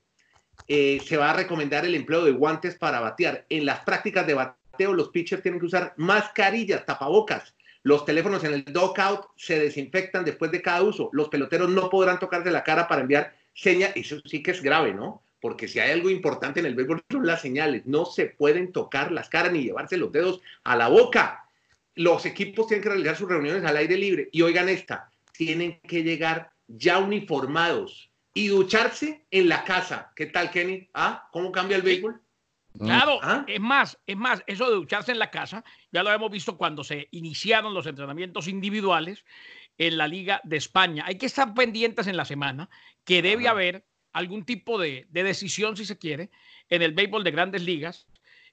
eh, 0.68 1.00
se 1.04 1.16
va 1.16 1.30
a 1.30 1.34
recomendar 1.34 1.84
el 1.84 1.94
empleo 1.94 2.24
de 2.24 2.32
guantes 2.32 2.76
para 2.76 3.00
batear. 3.00 3.44
En 3.48 3.66
las 3.66 3.80
prácticas 3.80 4.26
de 4.26 4.34
bateo, 4.34 4.92
los 4.92 5.08
pitchers 5.08 5.42
tienen 5.42 5.60
que 5.60 5.66
usar 5.66 5.94
mascarillas, 5.96 6.86
tapabocas. 6.86 7.54
Los 7.82 8.04
teléfonos 8.04 8.44
en 8.44 8.52
el 8.54 8.64
dogout 8.64 9.26
se 9.36 9.58
desinfectan 9.58 10.24
después 10.24 10.50
de 10.50 10.60
cada 10.60 10.82
uso. 10.82 11.08
Los 11.12 11.28
peloteros 11.28 11.70
no 11.70 11.88
podrán 11.88 12.18
tocarse 12.18 12.50
la 12.50 12.62
cara 12.62 12.86
para 12.86 13.00
enviar 13.00 13.34
señas. 13.54 13.92
Eso 13.94 14.20
sí 14.24 14.42
que 14.42 14.50
es 14.50 14.62
grave, 14.62 14.92
¿no? 14.92 15.22
Porque 15.40 15.66
si 15.66 15.80
hay 15.80 15.92
algo 15.92 16.10
importante 16.10 16.60
en 16.60 16.66
el 16.66 16.74
béisbol 16.74 17.02
son 17.10 17.26
las 17.26 17.40
señales. 17.40 17.86
No 17.86 18.04
se 18.04 18.26
pueden 18.26 18.72
tocar 18.72 19.10
las 19.10 19.30
caras 19.30 19.52
ni 19.52 19.62
llevarse 19.62 19.96
los 19.96 20.12
dedos 20.12 20.40
a 20.64 20.76
la 20.76 20.88
boca. 20.88 21.44
Los 21.94 22.26
equipos 22.26 22.66
tienen 22.66 22.82
que 22.82 22.90
realizar 22.90 23.16
sus 23.16 23.28
reuniones 23.28 23.64
al 23.64 23.78
aire 23.78 23.96
libre. 23.96 24.28
Y 24.30 24.42
oigan 24.42 24.68
esta, 24.68 25.10
tienen 25.32 25.80
que 25.80 26.02
llegar 26.02 26.50
ya 26.68 26.98
uniformados 26.98 28.09
y 28.34 28.48
ducharse 28.48 29.26
en 29.30 29.48
la 29.48 29.64
casa. 29.64 30.12
¿Qué 30.14 30.26
tal, 30.26 30.50
Kenny? 30.50 30.88
¿Ah? 30.94 31.28
¿Cómo 31.32 31.50
cambia 31.50 31.76
el 31.76 31.82
béisbol? 31.82 32.20
Claro, 32.78 33.18
¿Ah? 33.22 33.44
es 33.48 33.60
más, 33.60 33.98
es 34.06 34.16
más, 34.16 34.42
eso 34.46 34.68
de 34.68 34.76
ducharse 34.76 35.10
en 35.10 35.18
la 35.18 35.30
casa, 35.30 35.64
ya 35.90 36.02
lo 36.02 36.12
hemos 36.12 36.30
visto 36.30 36.56
cuando 36.56 36.84
se 36.84 37.08
iniciaron 37.10 37.74
los 37.74 37.86
entrenamientos 37.86 38.46
individuales 38.46 39.24
en 39.76 39.98
la 39.98 40.06
Liga 40.06 40.40
de 40.44 40.56
España. 40.56 41.04
Hay 41.06 41.16
que 41.18 41.26
estar 41.26 41.52
pendientes 41.52 42.06
en 42.06 42.16
la 42.16 42.24
semana 42.24 42.70
que 43.04 43.22
debe 43.22 43.48
haber 43.48 43.84
algún 44.12 44.44
tipo 44.44 44.78
de, 44.78 45.06
decisión, 45.10 45.76
si 45.76 45.84
se 45.84 45.98
quiere, 45.98 46.30
en 46.68 46.82
el 46.82 46.92
béisbol 46.92 47.24
de 47.24 47.30
grandes 47.30 47.62
ligas, 47.62 48.06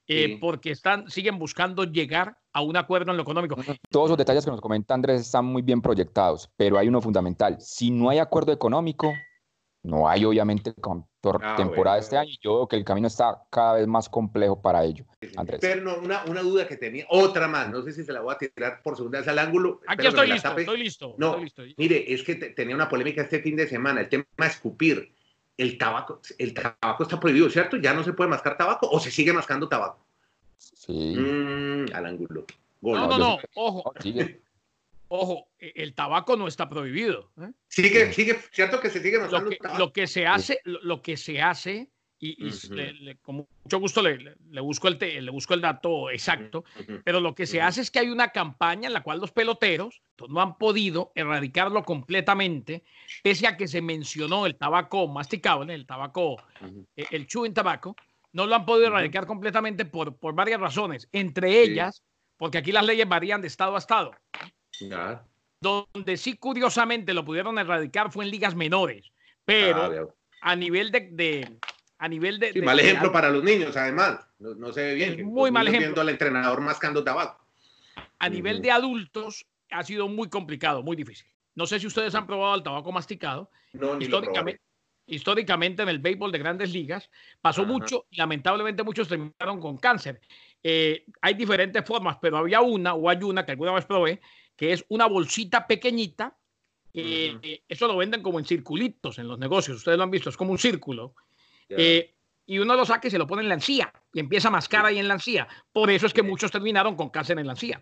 eh, 0.08 0.38
porque 0.40 0.72
están, 0.72 1.10
siguen 1.10 1.38
buscando 1.38 1.84
llegar 1.84 2.38
a 2.54 2.62
un 2.62 2.78
acuerdo 2.78 3.12
en 3.12 3.18
lo 3.18 3.24
económico. 3.24 3.56
Todos 3.90 4.10
los 4.10 4.18
detalles 4.18 4.46
que 4.46 4.52
nos 4.52 4.62
comenta 4.62 4.94
Andrés 4.94 5.22
están 5.22 5.46
muy 5.46 5.62
bien 5.62 5.82
proyectados, 5.82 6.50
pero 6.56 6.78
hay 6.78 6.88
uno 6.88 7.02
fundamental. 7.02 7.58
Si 7.60 7.92
no 7.92 8.10
hay 8.10 8.20
acuerdo 8.20 8.54
económico, 8.54 9.13
no 9.84 10.10
hay 10.10 10.26
obviamente 10.26 10.74
con 10.74 11.06
ah, 11.24 11.56
temporada 11.56 11.98
este 11.98 12.18
año 12.18 12.30
y 12.30 12.40
yo 12.42 12.56
veo 12.56 12.68
que 12.68 12.76
el 12.76 12.84
camino 12.84 13.08
está 13.08 13.44
cada 13.50 13.76
vez 13.76 13.88
más 13.88 14.10
complejo 14.10 14.62
para 14.62 14.84
ello. 14.84 15.06
Andrés. 15.36 15.60
Pero 15.62 16.00
una, 16.00 16.24
una, 16.26 16.42
duda 16.42 16.68
que 16.68 16.78
tenía, 16.78 17.06
otra 17.10 17.48
más, 17.48 17.70
no 17.70 17.82
sé 17.84 17.94
si 17.94 18.04
se 18.04 18.12
la 18.12 18.22
voy 18.22 18.36
a 18.36 18.38
tirar 18.38 18.82
por 18.84 18.96
segunda 18.96 19.20
vez 19.20 19.28
al 19.28 19.40
ángulo. 19.40 19.82
Aquí 19.88 20.08
estoy 20.08 20.28
listo, 20.28 20.58
estoy 20.58 20.78
listo, 20.78 21.16
no, 21.18 21.38
Mire, 21.78 22.13
es 22.13 22.24
que 22.24 22.36
tenía 22.36 22.76
una 22.76 22.90
polémica 22.90 23.22
este 23.22 23.42
fin 23.42 23.56
de 23.56 23.68
semana, 23.68 24.02
el 24.02 24.10
tema 24.10 24.26
de 24.38 24.48
escupir. 24.48 25.13
El 25.58 25.80
tabaco, 25.80 26.22
el 26.38 26.54
tabaco 26.54 27.02
está 27.02 27.20
prohibido, 27.20 27.50
¿cierto? 27.50 27.78
¿Ya 27.78 27.92
no 27.92 28.04
se 28.04 28.13
puede 28.13 28.30
mascar 28.30 28.58
tabaco 28.58 28.88
o 28.92 29.00
se 29.00 29.10
sigue 29.10 29.34
mascando 29.34 29.68
tabaco? 29.68 30.06
Sí. 30.56 31.16
Mm, 31.18 31.86
al 31.96 32.06
ángulo. 32.06 32.46
No, 32.82 33.08
no, 33.08 33.18
no, 33.18 33.40
ojo. 33.56 33.92
Sigue. 34.00 34.40
Ojo, 35.10 35.48
e, 35.60 35.74
el 35.76 35.93
tabaco 35.93 36.36
no 36.36 36.48
está 36.48 36.70
prohibido. 36.70 37.32
¿eh? 37.41 37.52
Sigue, 37.67 38.13
sigue, 38.13 38.38
cierto 38.52 38.80
que 38.80 38.89
se 38.89 39.02
sigue 39.02 39.20
lo 39.20 39.50
que, 39.50 39.58
lo 39.78 39.93
que 39.93 40.08
se 40.08 40.26
hace, 40.26 40.60
lo, 40.63 41.02
que 41.02 41.17
se 41.17 41.41
hace, 41.41 41.89
y, 42.20 42.36
con 43.22 43.48
mucho 43.63 43.80
gusto 43.80 44.02
le, 44.02 44.36
busco 44.62 44.88
el 44.88 44.98
le 44.98 45.32
busco 45.32 45.54
el 45.54 45.62
dato 45.62 46.10
exacto, 46.10 46.63
pero 47.04 47.20
lo 47.20 47.36
que 47.36 47.46
se 47.46 47.62
hace 47.62 47.82
es 47.82 47.91
que 47.91 48.00
hay 48.00 48.10
una 48.10 48.32
campaña 48.32 48.88
en 48.88 48.93
la 48.93 49.04
cual 49.04 49.20
los 49.20 49.32
peloteros 49.32 50.02
no 50.28 50.41
han 50.41 50.58
podido 50.58 51.12
erradicarlo 51.13 51.84
completamente, 51.84 52.84
pese 53.24 53.48
a 53.48 53.56
que 53.56 53.67
se 53.67 53.82
mencionó 53.82 54.46
el 54.46 54.58
tabaco 54.58 55.08
masticable, 55.08 55.76
el 55.76 55.86
tabaco, 55.86 56.38
e, 56.96 57.06
el 57.12 57.28
chewing 57.28 57.54
tabaco, 57.54 57.96
no 58.34 58.46
lo 58.46 58.56
han 58.56 58.65
podido 58.65 58.88
erradicar 58.88 59.26
completamente 59.26 59.86
por, 59.86 60.17
por 60.17 60.34
varias 60.34 60.60
razones, 60.60 61.08
entre 61.12 61.62
ellas, 61.62 62.04
porque 62.36 62.58
aquí 62.58 62.72
las 62.72 62.86
leyes 62.86 63.08
varían 63.08 63.41
de 63.41 63.48
estado 63.48 63.76
a 63.76 63.80
estado. 63.80 64.12
Donde 65.60 66.18
sí, 66.18 66.36
curiosamente, 66.36 67.13
lo 67.13 67.26
pudieron 67.26 67.58
erradicar 67.58 68.12
fue 68.12 68.26
en 68.26 68.32
ligas 68.32 68.56
menores, 68.56 69.12
pero 69.44 70.10
ah, 70.42 70.52
a 70.52 70.56
nivel 70.56 70.92
de, 70.92 71.58
a 71.98 72.08
nivel 72.08 72.40
de, 72.40 72.62
mal 72.62 72.80
ejemplo 72.80 73.12
para 73.12 73.30
los 73.30 73.44
niños, 73.44 73.76
además. 73.76 74.20
No, 74.40 74.72
se 74.72 74.82
ve 74.82 74.94
bien. 74.96 75.26
muy 75.26 75.50
mal 75.50 75.68
ejemplo. 75.68 75.88
Viendo 75.88 76.02
al 76.02 76.10
entrenador 76.10 76.62
mascando 76.62 77.04
tabaco. 77.04 77.44
A 78.20 78.30
nivel 78.30 78.62
de 78.62 78.72
adultos 78.72 79.46
ha 79.72 79.84
sido 79.84 80.08
muy 80.08 80.30
complicado, 80.30 80.84
muy 80.84 80.96
difícil. 80.96 81.28
No 81.56 81.66
sé 81.66 81.80
si 81.80 81.88
ustedes 81.88 82.13
han 82.13 82.28
probado 82.28 82.56
el 82.56 82.63
tabaco 82.63 82.92
masticado. 82.92 83.50
No, 83.74 84.00
históricamente, 84.00 84.62
históricamente 85.08 85.82
en 85.82 85.90
el 85.90 86.00
béisbol 86.00 86.32
de 86.32 86.38
grandes 86.38 86.72
ligas 86.72 87.10
pasó 87.42 87.66
mucho 87.66 88.06
y 88.12 88.18
lamentablemente 88.18 88.84
muchos 88.84 89.08
terminaron 89.08 89.60
con 89.60 89.78
cáncer. 89.78 90.22
Eh, 90.62 91.06
hay 91.22 91.34
diferentes 91.34 91.84
formas, 91.84 92.18
pero 92.22 92.38
había 92.38 92.62
una 92.62 92.94
o 92.94 93.10
hay 93.10 93.24
una 93.24 93.46
que 93.46 93.54
alguna 93.54 93.72
vez 93.72 93.86
probé 93.86 94.22
que 94.58 94.74
es 94.74 94.84
una 94.89 95.06
bolsita 95.06 95.67
pequeñita 95.67 96.36
Eh, 97.00 97.62
eso 97.70 97.86
lo 97.86 97.96
venden 97.96 98.24
como 98.24 98.39
en 98.39 98.46
circulitos 98.46 99.20
en 99.20 99.28
los 99.28 99.38
negocios. 99.38 99.78
Ustedes 99.78 100.00
lo 100.00 100.04
han 100.04 100.10
visto, 100.10 100.32
es 100.32 100.38
como 100.38 100.52
un 100.52 100.58
círculo. 100.58 101.13
Eh, 101.70 102.15
y 102.48 102.58
uno 102.58 102.76
lo 102.76 102.86
saca 102.86 103.08
y 103.08 103.12
se 103.12 103.20
lo 103.20 103.28
pone 103.28 103.43
en 103.43 103.50
la 103.50 103.54
encía 103.54 103.93
y 104.13 104.20
empieza 104.20 104.48
a 104.48 104.52
mascar 104.52 104.84
ahí 104.84 104.98
en 104.98 105.08
la 105.08 105.13
encía. 105.13 105.48
Por 105.72 105.91
eso 105.91 106.08
es 106.08 106.13
que 106.13 106.24
muchos 106.24 106.50
terminaron 106.50 106.96
con 106.96 107.10
cáncer 107.10 107.38
en 107.38 107.46
la 107.46 107.54
encía. 107.54 107.82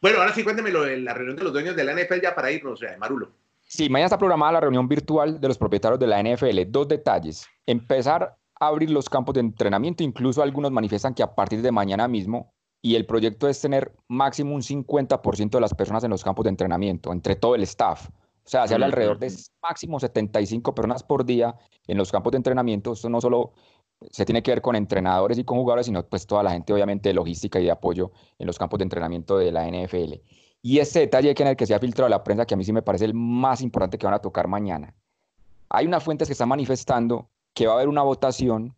Bueno, 0.00 0.18
ahora 0.18 0.34
sí 0.34 0.42
cuénteme 0.42 0.72
lo 0.72 0.82
de 0.82 0.96
la 0.96 1.14
reunión 1.14 1.36
de 1.36 1.44
los 1.44 1.52
dueños 1.52 1.76
de 1.76 1.84
la 1.84 1.94
NFL 1.94 2.20
ya 2.20 2.34
para 2.34 2.50
irnos, 2.50 2.80
sea, 2.80 2.96
Marulo. 2.98 3.30
Sí, 3.60 3.88
mañana 3.88 4.06
está 4.06 4.18
programada 4.18 4.52
la 4.52 4.60
reunión 4.62 4.88
virtual 4.88 5.40
de 5.40 5.46
los 5.46 5.56
propietarios 5.56 6.00
de 6.00 6.06
la 6.08 6.20
NFL. 6.20 6.62
Dos 6.66 6.88
detalles. 6.88 7.46
Empezar 7.64 8.36
a 8.58 8.66
abrir 8.66 8.90
los 8.90 9.08
campos 9.08 9.34
de 9.34 9.40
entrenamiento, 9.40 10.02
incluso 10.02 10.42
algunos 10.42 10.72
manifiestan 10.72 11.14
que 11.14 11.22
a 11.22 11.32
partir 11.32 11.62
de 11.62 11.70
mañana 11.70 12.08
mismo 12.08 12.52
y 12.82 12.96
el 12.96 13.06
proyecto 13.06 13.48
es 13.48 13.60
tener 13.60 13.94
máximo 14.08 14.54
un 14.54 14.62
50% 14.62 15.50
de 15.50 15.60
las 15.60 15.72
personas 15.72 16.02
en 16.02 16.10
los 16.10 16.24
campos 16.24 16.42
de 16.44 16.50
entrenamiento, 16.50 17.12
entre 17.12 17.36
todo 17.36 17.54
el 17.54 17.62
staff. 17.62 18.08
O 18.44 18.48
sea, 18.48 18.66
se 18.66 18.74
habla 18.74 18.86
alrededor 18.86 19.20
de 19.20 19.32
máximo 19.62 20.00
75 20.00 20.74
personas 20.74 21.04
por 21.04 21.24
día 21.24 21.54
en 21.86 21.96
los 21.96 22.10
campos 22.10 22.32
de 22.32 22.38
entrenamiento. 22.38 22.92
Esto 22.92 23.08
no 23.08 23.20
solo 23.20 23.52
se 24.10 24.24
tiene 24.24 24.42
que 24.42 24.50
ver 24.50 24.60
con 24.60 24.74
entrenadores 24.74 25.38
y 25.38 25.44
con 25.44 25.58
jugadores, 25.58 25.86
sino 25.86 26.04
pues 26.04 26.26
toda 26.26 26.42
la 26.42 26.50
gente 26.50 26.72
obviamente 26.72 27.08
de 27.08 27.14
logística 27.14 27.60
y 27.60 27.64
de 27.64 27.70
apoyo 27.70 28.10
en 28.40 28.48
los 28.48 28.58
campos 28.58 28.78
de 28.78 28.82
entrenamiento 28.82 29.38
de 29.38 29.52
la 29.52 29.68
NFL. 29.68 30.14
Y 30.60 30.80
este 30.80 31.00
detalle 31.00 31.36
que 31.36 31.44
en 31.44 31.50
el 31.50 31.56
que 31.56 31.66
se 31.66 31.74
ha 31.74 31.78
filtrado 31.78 32.08
la 32.08 32.24
prensa, 32.24 32.44
que 32.46 32.54
a 32.54 32.56
mí 32.56 32.64
sí 32.64 32.72
me 32.72 32.82
parece 32.82 33.04
el 33.04 33.14
más 33.14 33.60
importante 33.62 33.96
que 33.96 34.06
van 34.06 34.14
a 34.14 34.18
tocar 34.18 34.48
mañana. 34.48 34.92
Hay 35.68 35.86
unas 35.86 36.02
fuentes 36.02 36.28
que 36.28 36.32
están 36.32 36.48
manifestando 36.48 37.30
que 37.54 37.68
va 37.68 37.74
a 37.74 37.76
haber 37.76 37.88
una 37.88 38.02
votación 38.02 38.74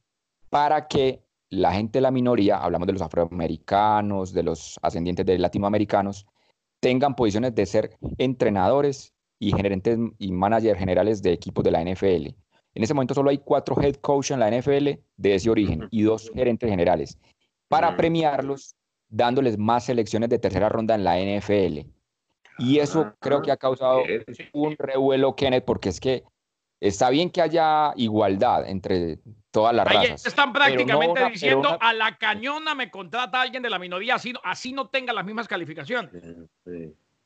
para 0.51 0.89
que 0.89 1.24
la 1.55 1.73
gente 1.73 1.99
de 1.99 2.03
la 2.03 2.11
minoría, 2.11 2.59
hablamos 2.59 2.87
de 2.87 2.93
los 2.93 3.03
afroamericanos, 3.03 4.33
de 4.33 4.43
los 4.43 4.79
ascendientes 4.83 5.25
de 5.25 5.39
latinoamericanos, 5.39 6.27
tengan 6.81 7.15
posiciones 7.15 7.55
de 7.55 7.67
ser 7.67 7.97
entrenadores 8.19 9.15
y 9.39 9.53
gerentes 9.53 9.99
y 10.19 10.33
managers 10.33 10.79
generales 10.79 11.23
de 11.23 11.33
equipos 11.33 11.65
de 11.65 11.71
la 11.71 11.83
NFL. 11.83 12.35
En 12.75 12.83
ese 12.83 12.95
momento 12.95 13.15
solo 13.15 13.31
hay 13.31 13.39
cuatro 13.39 13.81
head 13.81 13.95
coaches 13.97 14.33
en 14.33 14.41
la 14.41 14.51
NFL 14.51 15.01
de 15.17 15.35
ese 15.35 15.51
origen 15.51 15.87
y 15.91 16.03
dos 16.03 16.31
gerentes 16.35 16.69
generales 16.69 17.19
para 17.69 17.97
premiarlos 17.97 18.75
dándoles 19.09 19.57
más 19.59 19.85
selecciones 19.85 20.29
de 20.29 20.39
tercera 20.39 20.69
ronda 20.69 20.95
en 20.95 21.05
la 21.05 21.19
NFL. 21.19 21.89
Y 22.59 22.79
eso 22.79 23.13
creo 23.21 23.43
que 23.43 23.53
ha 23.53 23.57
causado 23.57 24.03
un 24.53 24.77
revuelo, 24.79 25.35
Kenneth, 25.35 25.65
porque 25.65 25.89
es 25.89 26.01
que 26.01 26.25
está 26.81 27.11
bien 27.11 27.31
que 27.31 27.43
haya 27.43 27.93
igualdad 27.97 28.69
entre 28.69 29.19
todas 29.55 29.73
las 29.73 29.87
Ahí 29.87 29.97
razas. 30.09 30.27
Están 30.27 30.53
prácticamente 30.53 31.25
diciendo 31.31 31.79
a 31.81 31.93
la 31.93 32.19
cañona 32.19 32.75
me 32.75 32.91
contrata 32.91 33.41
alguien 33.41 33.63
de 33.63 33.71
la 33.71 33.79
minoría, 33.79 34.17
así, 34.17 34.35
así 34.43 34.73
no 34.73 34.89
tenga 34.89 35.13
las 35.13 35.25
mismas 35.25 35.47
calificaciones. 35.47 36.11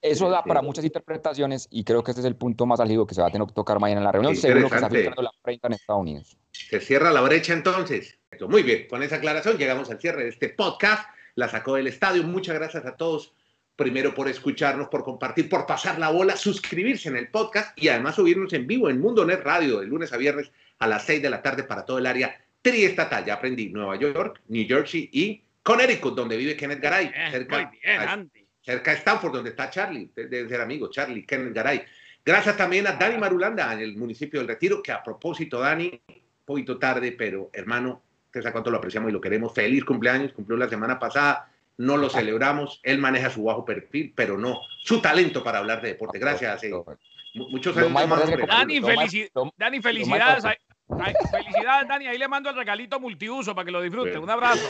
Eso 0.02 0.28
da 0.28 0.44
para 0.44 0.60
muchas 0.60 0.84
interpretaciones 0.84 1.66
y 1.70 1.84
creo 1.84 2.04
que 2.04 2.10
este 2.10 2.20
es 2.20 2.26
el 2.26 2.36
punto 2.36 2.66
más 2.66 2.80
álgido 2.80 3.06
que 3.06 3.14
se 3.14 3.22
va 3.22 3.28
a 3.28 3.30
tener 3.30 3.48
que 3.48 3.54
tocar 3.54 3.80
mañana 3.80 4.00
en 4.00 4.04
la 4.04 4.12
reunión, 4.12 4.36
según 4.36 4.62
lo 4.62 4.68
que 4.68 4.74
está 4.74 4.90
filtrando 4.90 5.22
la 5.22 5.32
prensa 5.42 5.66
en 5.68 5.72
Estados 5.72 6.02
Unidos. 6.02 6.36
Se 6.52 6.80
cierra 6.80 7.10
la 7.10 7.22
brecha 7.22 7.54
entonces. 7.54 8.18
Muy 8.46 8.62
bien, 8.62 8.86
con 8.88 9.02
esa 9.02 9.16
aclaración 9.16 9.56
llegamos 9.56 9.90
al 9.90 9.98
cierre 9.98 10.24
de 10.24 10.28
este 10.28 10.50
podcast. 10.50 11.08
La 11.34 11.48
sacó 11.48 11.76
del 11.76 11.86
estadio. 11.86 12.24
Muchas 12.24 12.56
gracias 12.56 12.84
a 12.84 12.96
todos 12.96 13.32
primero 13.74 14.12
por 14.12 14.28
escucharnos, 14.28 14.88
por 14.88 15.02
compartir, 15.02 15.48
por 15.48 15.64
pasar 15.64 15.98
la 15.98 16.10
bola, 16.10 16.36
suscribirse 16.36 17.08
en 17.08 17.16
el 17.16 17.28
podcast 17.28 17.78
y 17.78 17.88
además 17.88 18.16
subirnos 18.16 18.52
en 18.52 18.66
vivo 18.66 18.90
en 18.90 19.00
Mundo 19.00 19.24
Net 19.24 19.40
Radio 19.42 19.78
de 19.78 19.86
lunes 19.86 20.12
a 20.12 20.16
viernes 20.16 20.50
a 20.78 20.86
las 20.86 21.04
6 21.04 21.22
de 21.22 21.30
la 21.30 21.42
tarde 21.42 21.64
para 21.64 21.84
todo 21.84 21.98
el 21.98 22.06
área 22.06 22.36
triestatal. 22.62 23.24
Ya 23.24 23.34
aprendí 23.34 23.70
Nueva 23.70 23.96
York, 23.96 24.40
New 24.48 24.66
Jersey 24.66 25.08
y 25.12 25.42
Connecticut, 25.62 26.14
donde 26.14 26.36
vive 26.36 26.56
Kenneth 26.56 26.80
Garay. 26.80 27.12
cerca, 27.30 27.72
cerca 28.62 28.90
de 28.90 28.96
Stanford, 28.96 29.32
donde 29.32 29.50
está 29.50 29.70
Charlie, 29.70 30.10
debe 30.14 30.48
ser 30.48 30.60
amigo, 30.60 30.90
Charlie, 30.90 31.24
Kenneth 31.24 31.54
Garay. 31.54 31.82
Gracias 32.24 32.56
también 32.56 32.86
a 32.86 32.92
Dani 32.92 33.18
Marulanda 33.18 33.72
en 33.72 33.80
el 33.80 33.96
municipio 33.96 34.40
del 34.40 34.48
Retiro, 34.48 34.82
que 34.82 34.92
a 34.92 35.02
propósito, 35.02 35.60
Dani, 35.60 36.00
poquito 36.44 36.78
tarde, 36.78 37.12
pero 37.12 37.50
hermano, 37.52 38.02
que 38.32 38.42
sabe 38.42 38.52
cuánto 38.52 38.70
lo 38.70 38.78
apreciamos 38.78 39.10
y 39.10 39.12
lo 39.12 39.20
queremos. 39.20 39.54
Feliz 39.54 39.84
cumpleaños, 39.84 40.32
cumplió 40.32 40.58
la 40.58 40.68
semana 40.68 40.98
pasada 40.98 41.50
no 41.78 41.96
lo 41.96 42.10
celebramos. 42.10 42.80
Él 42.82 42.98
maneja 42.98 43.30
su 43.30 43.44
bajo 43.44 43.64
perfil, 43.64 44.12
pero 44.14 44.36
no 44.36 44.60
su 44.82 45.00
talento 45.00 45.42
para 45.42 45.58
hablar 45.58 45.80
de 45.80 45.88
deporte. 45.88 46.18
Gracias. 46.18 46.64
Eh. 46.64 46.72
Muchos 47.34 47.76
años 47.76 47.92
Dani, 48.46 48.80
Dani, 49.56 49.80
felicidades. 49.80 50.44
Felicidades, 51.30 51.88
Dani. 51.88 52.06
Ahí 52.06 52.18
le 52.18 52.28
mando 52.28 52.50
el 52.50 52.56
regalito 52.56 52.98
multiuso 52.98 53.54
para 53.54 53.64
que 53.64 53.70
lo 53.70 53.82
disfruten. 53.82 54.18
Un 54.18 54.30
abrazo. 54.30 54.66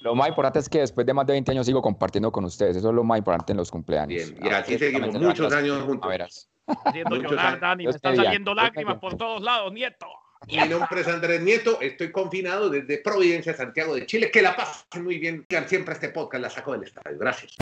Lo 0.00 0.14
más 0.14 0.28
importante 0.28 0.58
es 0.58 0.68
que 0.68 0.80
después 0.80 1.06
de 1.06 1.14
más 1.14 1.26
de 1.26 1.32
20 1.32 1.52
años 1.52 1.66
sigo 1.66 1.80
compartiendo 1.80 2.30
con 2.30 2.44
ustedes. 2.44 2.76
Eso 2.76 2.88
es 2.90 2.94
lo 2.94 3.04
más 3.04 3.18
importante 3.18 3.52
en 3.52 3.58
los 3.58 3.70
cumpleaños. 3.70 4.32
Bien, 4.32 4.38
y 4.42 4.48
así 4.54 4.78
seguimos 4.78 5.14
muchos 5.14 5.52
años 5.52 5.82
juntos. 5.84 6.06
A 6.06 6.10
verás. 6.10 6.50
Haciendo 6.84 7.16
llorar, 7.16 7.58
Dani. 7.58 7.84
Me 7.84 7.90
están 7.90 8.16
saliendo 8.16 8.54
lágrimas 8.54 8.98
por 8.98 9.16
todos 9.16 9.42
lados, 9.42 9.72
nieto. 9.72 10.06
Mi 10.48 10.68
nombre 10.68 11.00
es 11.00 11.08
Andrés 11.08 11.40
Nieto, 11.40 11.80
estoy 11.80 12.10
confinado 12.10 12.68
desde 12.68 12.98
Providencia, 12.98 13.54
Santiago 13.54 13.94
de 13.94 14.06
Chile. 14.06 14.30
Que 14.30 14.42
la 14.42 14.56
pasen 14.56 15.04
muy 15.04 15.18
bien. 15.18 15.46
Siempre 15.66 15.94
este 15.94 16.08
podcast 16.08 16.42
la 16.42 16.50
saco 16.50 16.72
del 16.72 16.82
estadio. 16.82 17.16
Gracias. 17.16 17.56